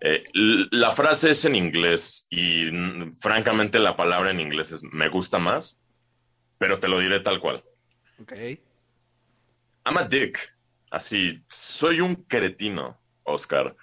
[0.06, 2.70] Eh, la frase es en inglés y
[3.22, 5.82] francamente la palabra en inglés es me gusta más,
[6.58, 7.64] pero te lo diré tal cual.
[8.20, 8.34] Ok.
[9.86, 10.39] I'm a dick.
[10.91, 13.78] Así, soy un cretino, Oscar.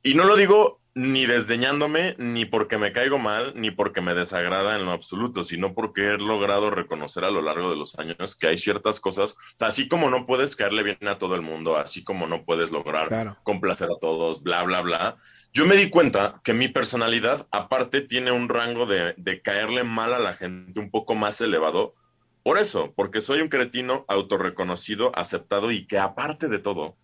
[0.00, 4.76] Y no lo digo ni desdeñándome, ni porque me caigo mal, ni porque me desagrada
[4.76, 8.46] en lo absoluto, sino porque he logrado reconocer a lo largo de los años que
[8.46, 12.28] hay ciertas cosas, así como no puedes caerle bien a todo el mundo, así como
[12.28, 15.16] no puedes lograr complacer a todos, bla, bla, bla,
[15.54, 20.18] yo me di cuenta que mi personalidad, aparte, tiene un rango de, caerle mal a
[20.18, 21.94] la gente un poco más elevado.
[22.42, 26.96] Por eso, porque soy un cretino autorreconocido, aceptado y que aparte de todo,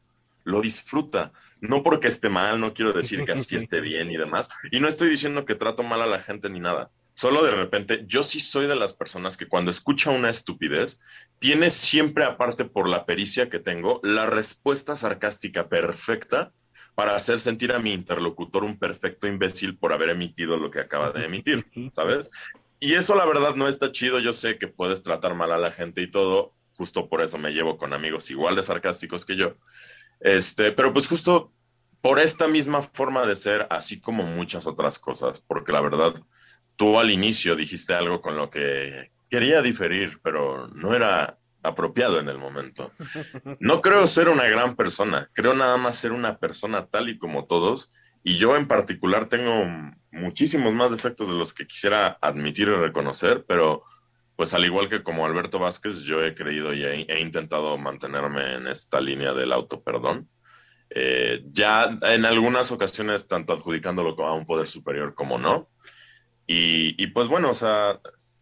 [0.42, 1.32] lo disfruta.
[1.61, 4.51] No porque esté mal, no quiero decir que así esté bien y demás.
[4.72, 6.90] Y no estoy diciendo que trato mal a la gente ni nada.
[7.14, 11.01] Solo de repente, yo sí soy de las personas que cuando escucha una estupidez,
[11.38, 16.53] tiene siempre, aparte por la pericia que tengo, la respuesta sarcástica perfecta
[17.01, 21.11] para hacer sentir a mi interlocutor un perfecto imbécil por haber emitido lo que acaba
[21.12, 22.30] de emitir, ¿sabes?
[22.78, 25.72] Y eso la verdad no está chido, yo sé que puedes tratar mal a la
[25.72, 29.55] gente y todo, justo por eso me llevo con amigos igual de sarcásticos que yo.
[30.20, 31.55] Este, pero pues justo
[32.03, 36.22] por esta misma forma de ser, así como muchas otras cosas, porque la verdad,
[36.76, 42.29] tú al inicio dijiste algo con lo que quería diferir, pero no era apropiado en
[42.29, 42.93] el momento.
[43.59, 47.47] No creo ser una gran persona, creo nada más ser una persona tal y como
[47.47, 47.93] todos,
[48.23, 49.67] y yo en particular tengo
[50.11, 53.85] muchísimos más defectos de los que quisiera admitir y reconocer, pero
[54.37, 58.69] pues al igual que como Alberto Vázquez, yo he creído y he, intentado mantenerme en
[58.69, 60.31] esta línea del autoperdón.
[60.89, 65.69] Eh, ya en algunas ocasiones, tanto adjudicándolo a un poder superior como no.
[66.47, 68.01] Y, y pues bueno, o sea,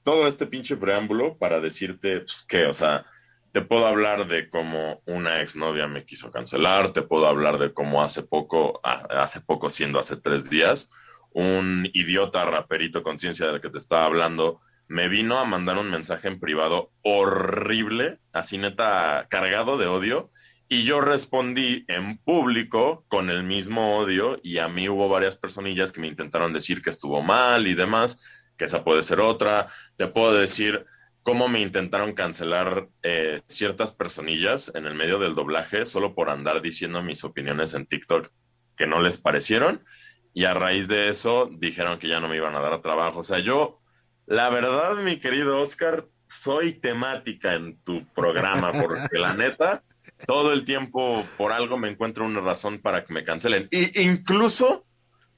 [0.09, 3.05] todo este pinche preámbulo para decirte pues, que, o sea,
[3.53, 8.03] te puedo hablar de cómo una exnovia me quiso cancelar, te puedo hablar de cómo
[8.03, 10.91] hace poco, hace poco siendo hace tres días,
[11.35, 16.29] un idiota raperito conciencia del que te estaba hablando me vino a mandar un mensaje
[16.29, 20.31] en privado horrible, así neta cargado de odio,
[20.69, 25.93] y yo respondí en público con el mismo odio y a mí hubo varias personillas
[25.93, 28.23] que me intentaron decir que estuvo mal y demás
[28.59, 29.69] que esa puede ser otra.
[29.99, 30.87] Te puedo decir
[31.25, 36.63] cómo me intentaron cancelar eh, ciertas personillas en el medio del doblaje solo por andar
[36.63, 38.31] diciendo mis opiniones en TikTok
[38.77, 39.85] que no les parecieron.
[40.33, 43.19] Y a raíz de eso dijeron que ya no me iban a dar trabajo.
[43.21, 43.81] O sea, yo,
[44.25, 49.83] la verdad, mi querido Oscar, soy temática en tu programa, porque la neta,
[50.27, 53.67] todo el tiempo por algo me encuentro una razón para que me cancelen.
[53.73, 54.87] Y incluso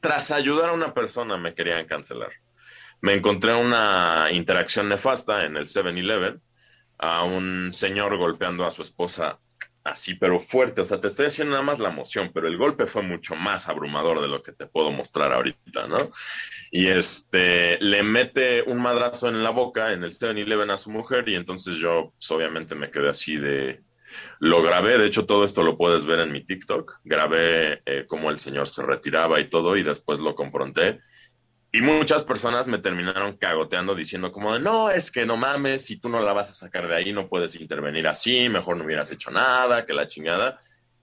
[0.01, 2.31] tras ayudar a una persona me querían cancelar.
[3.03, 6.41] Me encontré una interacción nefasta en el 7-Eleven
[6.99, 9.39] a un señor golpeando a su esposa
[9.85, 10.83] así, pero fuerte.
[10.83, 13.69] O sea, te estoy haciendo nada más la emoción, pero el golpe fue mucho más
[13.69, 16.11] abrumador de lo que te puedo mostrar ahorita, ¿no?
[16.71, 21.29] Y este, le mete un madrazo en la boca en el 7-Eleven a su mujer
[21.29, 23.83] y entonces yo, pues, obviamente, me quedé así de...
[24.41, 27.01] Lo grabé, de hecho todo esto lo puedes ver en mi TikTok.
[27.05, 31.01] Grabé eh, cómo el señor se retiraba y todo y después lo confronté
[31.73, 35.97] y muchas personas me terminaron cagoteando diciendo como de, no, es que no mames, si
[35.97, 39.11] tú no la vas a sacar de ahí, no puedes intervenir así, mejor no hubieras
[39.13, 40.59] hecho nada, que la chingada.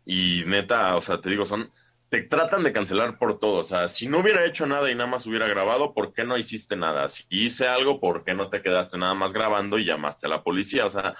[0.05, 1.71] Y neta, o sea, te digo, son,
[2.09, 3.59] te tratan de cancelar por todo.
[3.59, 6.37] O sea, si no hubiera hecho nada y nada más hubiera grabado, ¿por qué no
[6.37, 7.07] hiciste nada?
[7.07, 10.43] Si hice algo, ¿por qué no te quedaste nada más grabando y llamaste a la
[10.43, 10.85] policía?
[10.85, 11.15] O sea,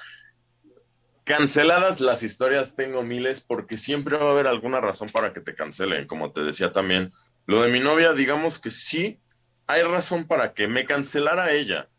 [1.23, 5.55] canceladas las historias tengo miles porque siempre va a haber alguna razón para que te
[5.55, 6.05] cancelen.
[6.05, 7.13] Como te decía también,
[7.45, 9.19] lo de mi novia, digamos que sí,
[9.68, 11.89] hay razón para que me cancelara ella.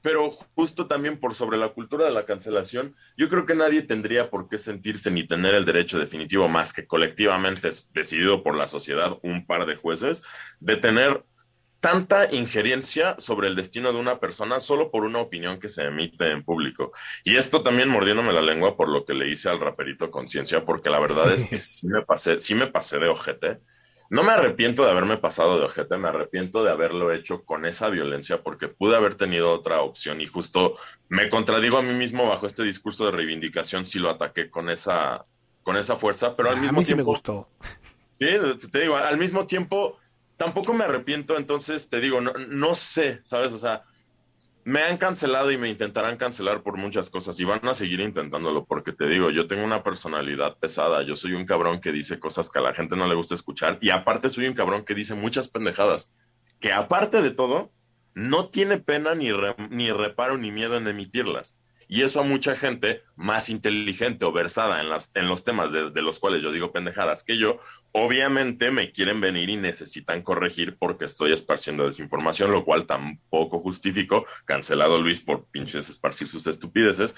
[0.00, 4.30] Pero justo también por sobre la cultura de la cancelación, yo creo que nadie tendría
[4.30, 9.16] por qué sentirse ni tener el derecho definitivo más que colectivamente decidido por la sociedad,
[9.22, 10.24] un par de jueces,
[10.58, 11.24] de tener
[11.78, 16.32] tanta injerencia sobre el destino de una persona solo por una opinión que se emite
[16.32, 16.92] en público.
[17.22, 20.90] Y esto también mordiéndome la lengua por lo que le hice al raperito Conciencia, porque
[20.90, 23.60] la verdad es que sí me pasé, sí me pasé de ojete
[24.12, 27.88] no me arrepiento de haberme pasado de ojete, me arrepiento de haberlo hecho con esa
[27.88, 30.76] violencia porque pude haber tenido otra opción y justo
[31.08, 35.24] me contradigo a mí mismo bajo este discurso de reivindicación si lo ataqué con esa,
[35.62, 37.04] con esa fuerza, pero al mismo a mí sí tiempo...
[37.04, 37.48] me gustó.
[38.18, 38.26] Sí,
[38.70, 39.98] te digo, al mismo tiempo
[40.36, 43.54] tampoco me arrepiento, entonces te digo, no, no sé, ¿sabes?
[43.54, 43.82] O sea,
[44.64, 48.64] me han cancelado y me intentarán cancelar por muchas cosas y van a seguir intentándolo
[48.64, 52.50] porque te digo, yo tengo una personalidad pesada, yo soy un cabrón que dice cosas
[52.50, 55.14] que a la gente no le gusta escuchar y aparte soy un cabrón que dice
[55.14, 56.12] muchas pendejadas,
[56.60, 57.72] que aparte de todo,
[58.14, 59.30] no tiene pena ni,
[59.70, 61.56] ni reparo ni miedo en emitirlas.
[61.88, 65.90] Y eso a mucha gente más inteligente o versada en, las, en los temas de,
[65.90, 67.58] de, los cuales yo digo pendejadas que yo,
[67.92, 74.26] obviamente me quieren venir y necesitan corregir porque estoy esparciendo desinformación, lo cual tampoco justifico.
[74.44, 77.14] Cancelado Luis por pinches esparcir sus estupideces,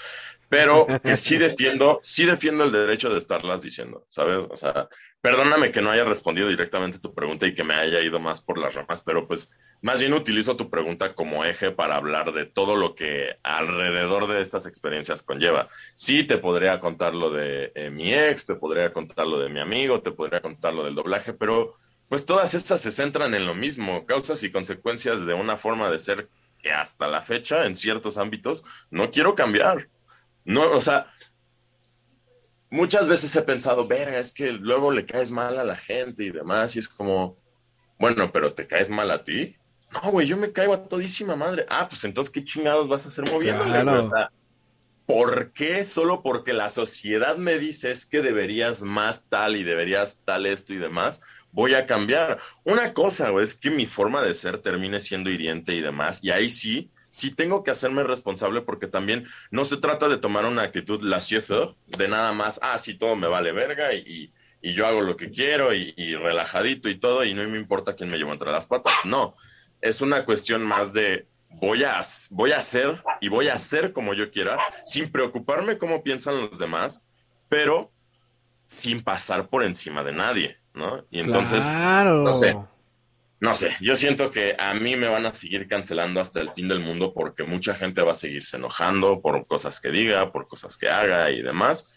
[0.48, 4.44] pero que sí defiendo, sí defiendo el derecho de estarlas diciendo, ¿sabes?
[4.50, 4.88] O sea,
[5.20, 8.40] perdóname que no haya respondido directamente a tu pregunta y que me haya ido más
[8.40, 9.50] por las ramas, pero pues
[9.82, 14.40] más bien utilizo tu pregunta como eje para hablar de todo lo que alrededor de
[14.40, 15.68] estas experiencias conlleva.
[15.94, 19.60] Sí, te podría contar lo de eh, mi ex, te podría contar lo de mi
[19.60, 21.76] amigo, te podría contar lo del doblaje, pero
[22.08, 25.98] pues todas estas se centran en lo mismo, causas y consecuencias de una forma de
[25.98, 26.28] ser
[26.62, 29.88] que hasta la fecha, en ciertos ámbitos, no quiero cambiar.
[30.44, 31.12] No, o sea,
[32.70, 36.30] muchas veces he pensado, verga, es que luego le caes mal a la gente y
[36.30, 37.36] demás, y es como,
[37.98, 39.56] bueno, pero ¿te caes mal a ti?
[39.94, 41.66] No, güey, yo me caigo a todísima madre.
[41.68, 43.70] Ah, pues entonces, ¿qué chingados vas a hacer moviéndole?
[43.70, 44.04] Claro.
[44.04, 44.30] O sea,
[45.06, 45.84] ¿Por qué?
[45.84, 50.72] Solo porque la sociedad me dice es que deberías más tal y deberías tal esto
[50.72, 51.20] y demás,
[51.52, 52.38] voy a cambiar.
[52.64, 56.30] Una cosa, güey, es que mi forma de ser termine siendo hiriente y demás, y
[56.30, 60.62] ahí sí, sí tengo que hacerme responsable porque también no se trata de tomar una
[60.62, 61.20] actitud la
[61.86, 64.32] de nada más, ah, sí, todo me vale verga y,
[64.62, 67.94] y yo hago lo que quiero y, y, relajadito y todo y no me importa
[67.94, 68.94] quién me llevo entre las patas.
[69.04, 69.36] No,
[69.84, 74.14] es una cuestión más de voy a, voy a hacer y voy a hacer como
[74.14, 77.04] yo quiera sin preocuparme cómo piensan los demás,
[77.50, 77.92] pero
[78.66, 81.04] sin pasar por encima de nadie, ¿no?
[81.10, 82.22] Y entonces, claro.
[82.22, 82.56] no sé,
[83.40, 86.66] no sé, yo siento que a mí me van a seguir cancelando hasta el fin
[86.66, 90.78] del mundo porque mucha gente va a seguirse enojando por cosas que diga, por cosas
[90.78, 91.92] que haga y demás.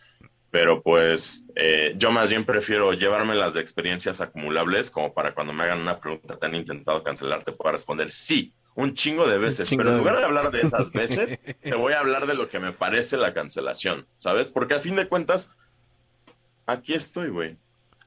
[0.49, 5.53] Pero pues eh, yo más bien prefiero llevarme las de experiencias acumulables como para cuando
[5.53, 7.43] me hagan una pregunta, ¿te han intentado cancelar?
[7.43, 9.67] Te pueda responder sí, un chingo de veces.
[9.67, 12.47] Chingo pero en lugar de hablar de esas veces, te voy a hablar de lo
[12.47, 14.47] que me parece la cancelación, ¿sabes?
[14.47, 15.53] Porque a fin de cuentas,
[16.65, 17.57] aquí estoy, güey.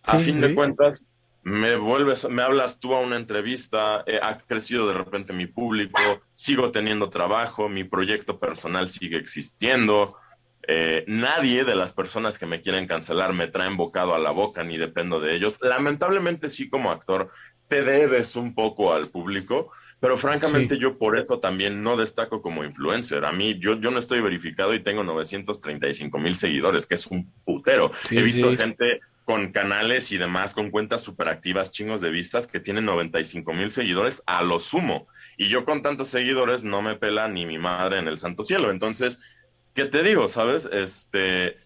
[0.05, 0.41] A sí, fin sí.
[0.41, 1.07] de cuentas,
[1.43, 5.99] me vuelves, me hablas tú a una entrevista, eh, ha crecido de repente mi público,
[6.35, 10.17] sigo teniendo trabajo, mi proyecto personal sigue existiendo.
[10.73, 14.63] Eh, nadie de las personas que me quieren cancelar me traen bocado a la boca
[14.63, 15.59] ni dependo de ellos.
[15.63, 17.33] Lamentablemente sí como actor
[17.67, 20.81] te debes un poco al público, pero francamente sí.
[20.81, 23.25] yo por eso también no destaco como influencer.
[23.25, 27.33] A mí yo, yo no estoy verificado y tengo 935 mil seguidores, que es un
[27.45, 27.91] putero.
[28.09, 28.57] Sí, He visto sí.
[28.57, 33.53] gente con canales y demás, con cuentas súper activas, chingos de vistas, que tienen 95
[33.55, 35.09] mil seguidores a lo sumo.
[35.37, 38.71] Y yo con tantos seguidores no me pela ni mi madre en el santo cielo.
[38.71, 39.21] Entonces,
[39.75, 40.29] ¿qué te digo?
[40.29, 40.69] ¿Sabes?
[40.73, 41.59] Este,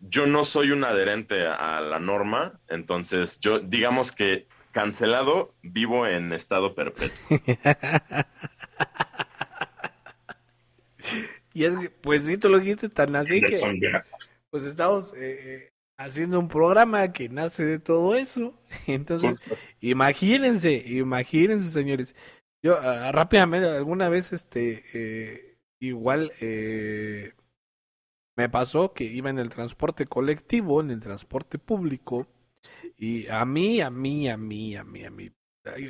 [0.00, 4.46] yo no soy un adherente a la norma, entonces yo digamos que
[4.76, 7.16] cancelado, vivo en estado perpetuo.
[11.54, 13.58] y es que, pues sí, tú lo dijiste tan así que,
[14.50, 18.52] pues estamos eh, eh, haciendo un programa que nace de todo eso.
[18.86, 19.48] Entonces,
[19.80, 22.14] imagínense, imagínense, señores.
[22.62, 26.32] Yo ah, rápidamente, alguna vez, este, eh, igual,
[28.36, 32.26] me pasó que iba en el transporte colectivo, en el transporte público,
[32.96, 35.30] y a mí, a mí, a mí, a mí, a mí,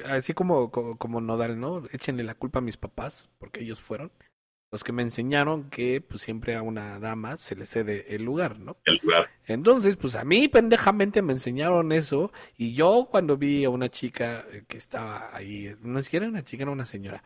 [0.06, 1.84] así como, como, Nodal, ¿no?
[1.92, 4.12] Échenle la culpa a mis papás, porque ellos fueron
[4.72, 8.58] los que me enseñaron que pues siempre a una dama se le cede el lugar,
[8.58, 8.76] ¿no?
[8.84, 9.30] El lugar.
[9.46, 14.44] Entonces, pues a mí pendejamente me enseñaron eso y yo cuando vi a una chica
[14.50, 17.22] eh, que estaba ahí, no siquiera una chica, era una señora,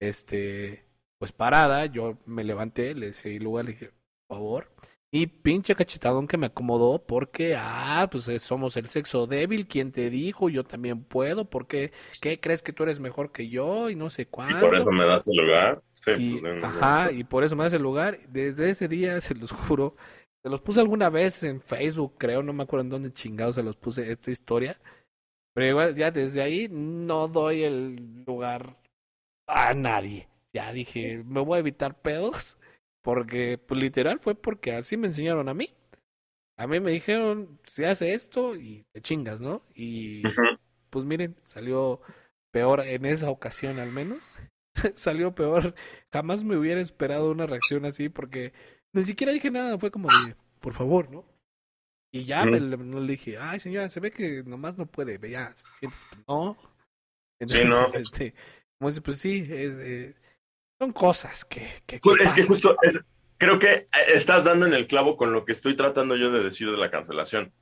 [0.00, 0.84] este,
[1.18, 3.90] pues parada, yo me levanté, le cedí el lugar, le dije,
[4.36, 4.70] favor,
[5.12, 9.90] y pinche cachetadón que me acomodó porque, ah, pues eh, somos el sexo débil, ¿quién
[9.90, 10.48] te dijo?
[10.48, 13.90] Yo también puedo, porque ¿qué crees que tú eres mejor que yo?
[13.90, 14.58] Y no sé cuándo.
[14.58, 15.82] Y por eso me das el lugar.
[15.92, 18.18] Sí, pues, ajá, y por eso me das el lugar.
[18.28, 19.96] Desde ese día, se los juro,
[20.44, 23.64] se los puse alguna vez en Facebook, creo, no me acuerdo en dónde chingados se
[23.64, 24.80] los puse esta historia.
[25.54, 28.76] Pero igual, ya desde ahí no doy el lugar
[29.48, 30.28] a nadie.
[30.52, 32.59] Ya dije, me voy a evitar pedos
[33.02, 35.74] porque, pues literal, fue porque así me enseñaron a mí.
[36.56, 39.62] A mí me dijeron, se hace esto y te chingas, ¿no?
[39.74, 40.22] Y
[40.90, 42.02] pues miren, salió
[42.52, 44.36] peor en esa ocasión al menos.
[44.94, 45.74] salió peor.
[46.12, 48.52] Jamás me hubiera esperado una reacción así porque
[48.92, 49.78] ni siquiera dije nada.
[49.78, 51.24] Fue como de, por favor, ¿no?
[52.12, 52.76] Y ya me, le
[53.06, 56.56] dije, ay señora, se ve que nomás no puede, ya, sientes, no.
[57.46, 57.86] sí, no.
[57.94, 58.34] Este,
[58.78, 60.16] como dice, pues sí, es, eh,
[60.80, 61.68] son cosas que...
[61.84, 62.74] que, es que justo
[63.36, 66.42] creo que eh, estás dando en el clavo con lo que estoy tratando yo de
[66.42, 67.52] decir de la cancelación.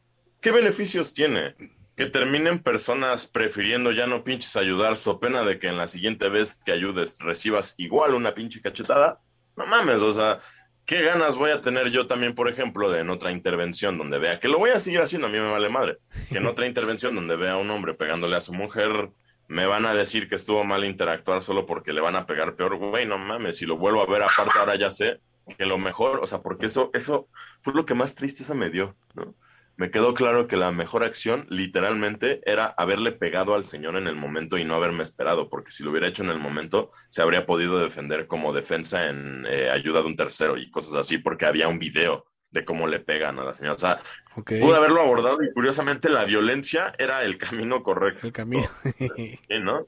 [0.41, 1.57] ¿Qué beneficios tiene?
[1.97, 6.29] Que terminen personas prefiriendo ya no pinches ayudar, so pena de que en la siguiente
[6.29, 9.21] vez que ayudes recibas igual una pinche cachetada.
[9.57, 10.39] No mames, o sea,
[10.87, 14.39] ¿qué ganas voy a tener yo también, por ejemplo, de en otra intervención donde vea
[14.39, 15.99] que lo voy a seguir haciendo, a mí me vale madre,
[16.29, 19.11] que en otra intervención donde vea a un hombre pegándole a su mujer
[19.49, 22.77] me van a decir que estuvo mal interactuar solo porque le van a pegar peor,
[22.77, 25.21] güey, no mames, si lo vuelvo a ver aparte ahora ya sé
[25.57, 27.29] que lo mejor, o sea, porque eso, eso
[27.63, 29.35] fue lo que más tristeza me dio, ¿no?
[29.77, 34.17] Me quedó claro que la mejor acción, literalmente, era haberle pegado al señor en el
[34.17, 37.47] momento y no haberme esperado, porque si lo hubiera hecho en el momento, se habría
[37.47, 41.69] podido defender como defensa en eh, ayuda de un tercero y cosas así, porque había
[41.69, 43.75] un video de cómo le pegan a la señora.
[43.75, 44.01] O sea,
[44.35, 48.27] pude haberlo abordado y curiosamente la violencia era el camino correcto.
[48.27, 48.69] El camino.
[49.63, 49.87] ¿no?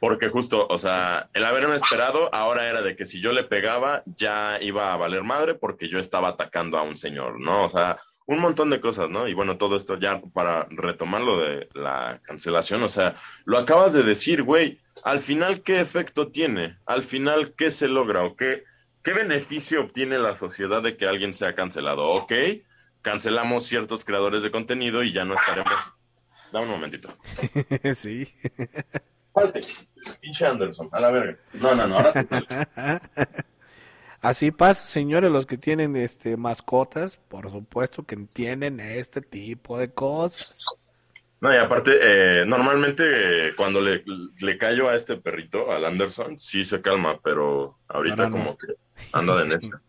[0.00, 4.02] Porque justo, o sea, el haberme esperado ahora era de que si yo le pegaba
[4.16, 7.64] ya iba a valer madre porque yo estaba atacando a un señor, ¿no?
[7.66, 9.28] O sea, un montón de cosas, ¿no?
[9.28, 13.92] Y bueno, todo esto ya para retomar lo de la cancelación, o sea, lo acabas
[13.92, 16.78] de decir, güey, al final, ¿qué efecto tiene?
[16.86, 18.64] Al final, ¿qué se logra o qué?
[19.02, 22.06] ¿Qué beneficio obtiene la sociedad de que alguien sea cancelado?
[22.08, 22.32] Ok,
[23.00, 25.92] cancelamos ciertos creadores de contenido y ya no estaremos.
[26.52, 27.16] Dame un momentito.
[27.94, 28.28] sí.
[30.20, 31.38] Pinche Anderson, a la verga.
[31.54, 32.36] No, no, no, ahora te
[34.20, 39.94] Así pasa, señores, los que tienen este mascotas, por supuesto que entienden este tipo de
[39.94, 40.66] cosas.
[41.40, 44.04] No, y aparte, eh, normalmente cuando le,
[44.40, 48.68] le callo a este perrito, al Anderson, sí se calma, pero ahorita como que
[49.12, 49.80] anda de necia.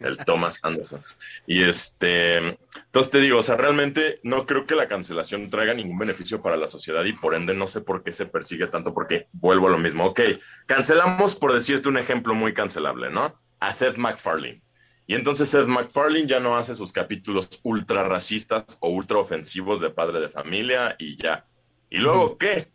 [0.00, 1.02] El Thomas Anderson.
[1.46, 5.98] Y este, entonces te digo, o sea, realmente no creo que la cancelación traiga ningún
[5.98, 9.26] beneficio para la sociedad y por ende no sé por qué se persigue tanto, porque
[9.32, 10.06] vuelvo a lo mismo.
[10.06, 10.20] Ok,
[10.66, 13.34] cancelamos por decirte un ejemplo muy cancelable, ¿no?
[13.58, 14.62] A Seth MacFarlane.
[15.08, 19.90] Y entonces Seth MacFarlane ya no hace sus capítulos ultra racistas o ultra ofensivos de
[19.90, 21.46] padre de familia y ya.
[21.90, 22.68] ¿Y luego qué?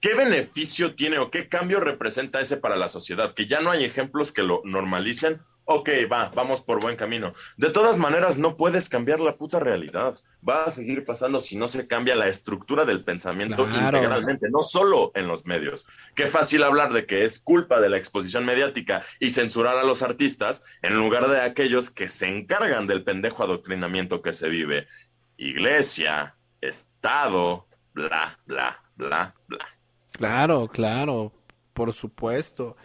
[0.00, 3.34] ¿Qué beneficio tiene o qué cambio representa ese para la sociedad?
[3.34, 7.32] Que ya no hay ejemplos que lo normalicen ok, va, vamos por buen camino.
[7.56, 10.18] De todas maneras, no puedes cambiar la puta realidad.
[10.46, 15.12] Va a seguir pasando si no se cambia la estructura del pensamiento integralmente, no solo
[15.14, 15.86] en los medios.
[16.14, 20.02] Qué fácil hablar de que es culpa de la exposición mediática y censurar a los
[20.02, 24.88] artistas en lugar de aquellos que se encargan del pendejo adoctrinamiento que se vive.
[25.36, 29.66] Iglesia, Estado, bla, bla, bla, bla.
[30.12, 31.32] Claro, claro,
[31.72, 32.76] por supuesto.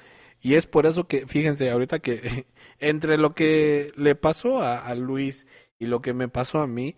[0.42, 2.46] Y es por eso que, fíjense, ahorita que
[2.80, 5.48] entre lo que le pasó a, Luis
[5.80, 6.96] y lo que me pasó a mí,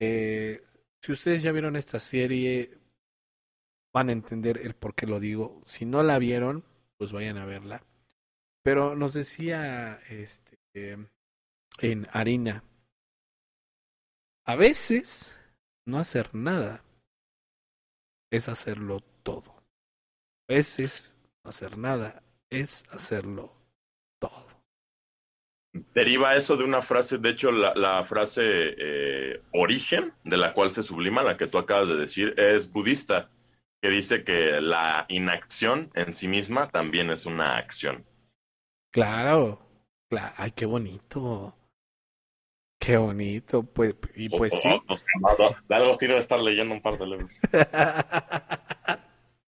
[0.00, 0.62] eh,
[1.00, 2.78] si ustedes ya vieron esta serie,
[3.92, 5.62] van a entender el por qué lo digo.
[5.64, 6.64] Si no la vieron,
[6.98, 7.84] pues vayan a verla.
[8.62, 10.58] Pero nos decía este
[11.78, 12.64] en harina.
[14.44, 15.38] A veces
[15.86, 16.84] no hacer nada
[18.30, 19.54] es hacerlo todo.
[20.48, 23.52] A veces no hacer nada es hacerlo
[24.18, 24.55] todo.
[25.94, 30.70] Deriva eso de una frase, de hecho la, la frase eh, origen de la cual
[30.70, 33.30] se sublima, la que tú acabas de decir, es budista,
[33.82, 38.04] que dice que la inacción en sí misma también es una acción.
[38.92, 39.60] Claro,
[40.08, 40.34] claro.
[40.36, 41.54] ay, qué bonito.
[42.78, 44.68] Qué bonito, pues, y pues sí.
[45.98, 47.32] Tiene de estar leyendo un par de libros.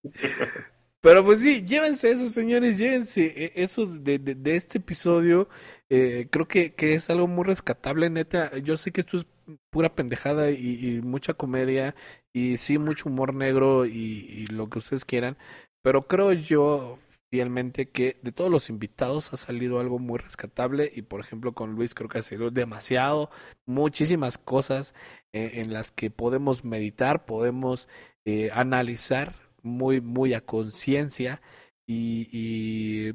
[1.00, 5.48] Pero pues sí, llévense eso, señores, llévense e, eso de, de, de este episodio.
[5.90, 8.56] Eh, creo que, que, es algo muy rescatable, neta.
[8.58, 9.26] Yo sé que esto es
[9.70, 11.94] pura pendejada y, y mucha comedia
[12.32, 15.36] y sí, mucho humor negro y, lo que ustedes quieran.
[15.82, 16.98] Pero creo yo
[17.30, 21.72] fielmente que de todos los invitados ha salido algo muy rescatable y por ejemplo con
[21.74, 23.30] Luis creo que ha sido demasiado,
[23.66, 24.94] muchísimas cosas
[25.32, 27.88] eh, en las que podemos meditar, podemos
[28.24, 31.42] eh, analizar muy, muy a conciencia
[31.86, 33.12] y, y,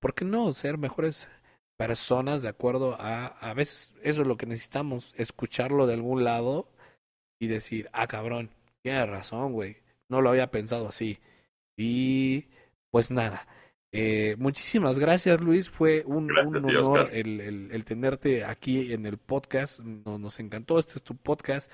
[0.00, 0.52] ¿por qué no?
[0.52, 1.28] Ser mejores
[1.86, 6.68] personas de acuerdo a, a veces eso es lo que necesitamos, escucharlo de algún lado
[7.40, 8.50] y decir, ah, cabrón,
[8.82, 9.78] tienes razón, güey,
[10.08, 11.18] no lo había pensado así.
[11.76, 12.46] Y
[12.92, 13.48] pues nada,
[13.90, 19.04] eh, muchísimas gracias Luis, fue un, gracias, un honor el, el, el, tenerte aquí en
[19.04, 21.68] el podcast, nos, nos encantó, este es tu podcast,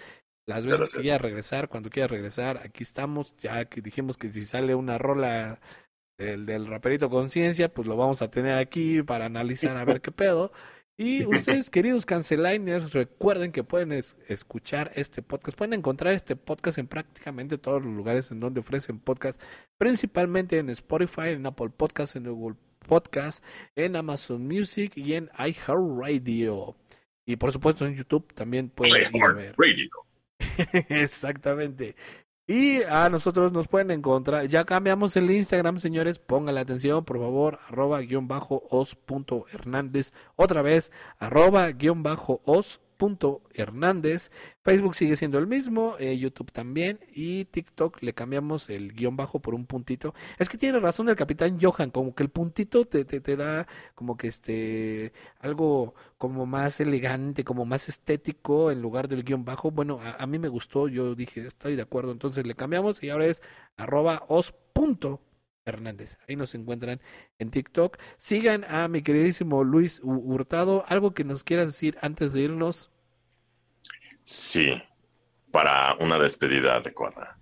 [0.47, 4.47] las veces que quieras regresar, cuando quieras regresar, aquí estamos, ya que dijimos que si
[4.47, 5.61] sale una rola
[6.19, 10.11] del, del raperito conciencia, pues lo vamos a tener aquí para analizar a ver qué
[10.11, 10.53] pedo.
[10.99, 16.79] Y ustedes, queridos canceliners, recuerden que pueden es, escuchar este podcast, pueden encontrar este podcast
[16.79, 19.41] en prácticamente todos los lugares en donde ofrecen podcast,
[19.79, 23.45] principalmente en Spotify, en Apple Podcasts, en Google Podcast,
[23.77, 26.77] en Amazon Music y en iHeartRadio.
[27.25, 29.55] Y por supuesto en YouTube también pueden ir a ver.
[29.57, 29.91] Radio.
[30.89, 31.95] Exactamente.
[32.51, 37.59] Y a nosotros nos pueden encontrar, ya cambiamos el Instagram, señores, pónganle atención, por favor,
[37.69, 42.81] arroba guion bajo os punto Hernández, otra vez, arroba guion bajo os
[43.55, 44.31] Hernández,
[44.63, 49.41] Facebook sigue siendo el mismo, eh, YouTube también, y TikTok le cambiamos el guion bajo
[49.41, 50.15] por un puntito.
[50.39, 53.67] Es que tiene razón el capitán Johan, como que el puntito te, te, te da
[53.95, 59.71] como que este, algo como más elegante, como más estético en lugar del guion bajo.
[59.71, 63.11] Bueno, a, a mí me gustó, yo dije, estoy de acuerdo, entonces le cambiamos y
[63.11, 63.43] ahora es
[63.77, 65.21] arroba os punto
[65.69, 66.19] Hernández.
[66.29, 67.01] Ahí nos encuentran
[67.39, 67.99] en TikTok.
[68.17, 70.85] Sigan a mi queridísimo Luis Hurtado.
[70.89, 72.91] ¿Algo que nos quieras decir antes de irnos?
[74.23, 74.83] Sí,
[75.51, 77.39] para una despedida adecuada.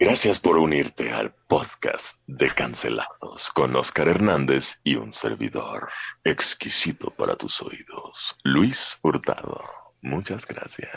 [0.00, 5.88] Gracias por unirte al podcast de Cancelados con Oscar Hernández y un servidor
[6.22, 9.60] exquisito para tus oídos, Luis Hurtado.
[10.00, 10.92] Muchas gracias.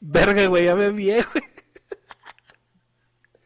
[0.00, 1.30] Verga, güey, ya me viejo.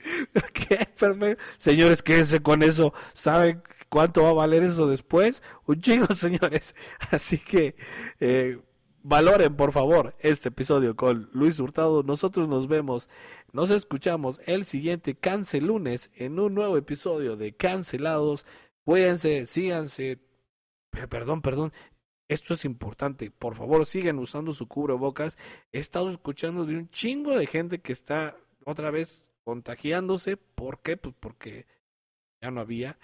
[1.59, 2.93] Señores, quédense con eso.
[3.12, 5.43] ¿Saben cuánto va a valer eso después?
[5.66, 6.74] Un chingo, señores.
[7.10, 7.76] Así que
[8.20, 8.59] eh,
[9.02, 12.02] valoren, por favor, este episodio con Luis Hurtado.
[12.02, 13.09] Nosotros nos vemos,
[13.52, 18.47] nos escuchamos el siguiente Cancel lunes en un nuevo episodio de Cancelados.
[18.85, 20.18] Cuídense, síganse.
[20.90, 21.72] Perdón, perdón.
[22.28, 23.31] Esto es importante.
[23.31, 25.36] Por favor, sigan usando su cubrebocas.
[25.72, 30.37] He estado escuchando de un chingo de gente que está otra vez contagiándose.
[30.37, 30.97] ¿Por qué?
[30.97, 31.66] Pues porque
[32.43, 32.99] ya no había,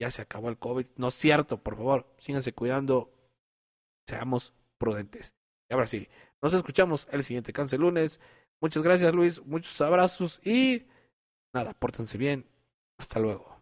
[0.00, 0.86] ya se acabó el COVID.
[0.96, 3.12] No es cierto, por favor, síganse cuidando,
[4.06, 5.34] seamos prudentes.
[5.68, 6.08] Y ahora sí,
[6.42, 8.20] nos escuchamos el siguiente Cancel lunes.
[8.60, 10.86] Muchas gracias, Luis, muchos abrazos y
[11.54, 12.46] nada, pórtense bien.
[12.98, 13.57] Hasta luego.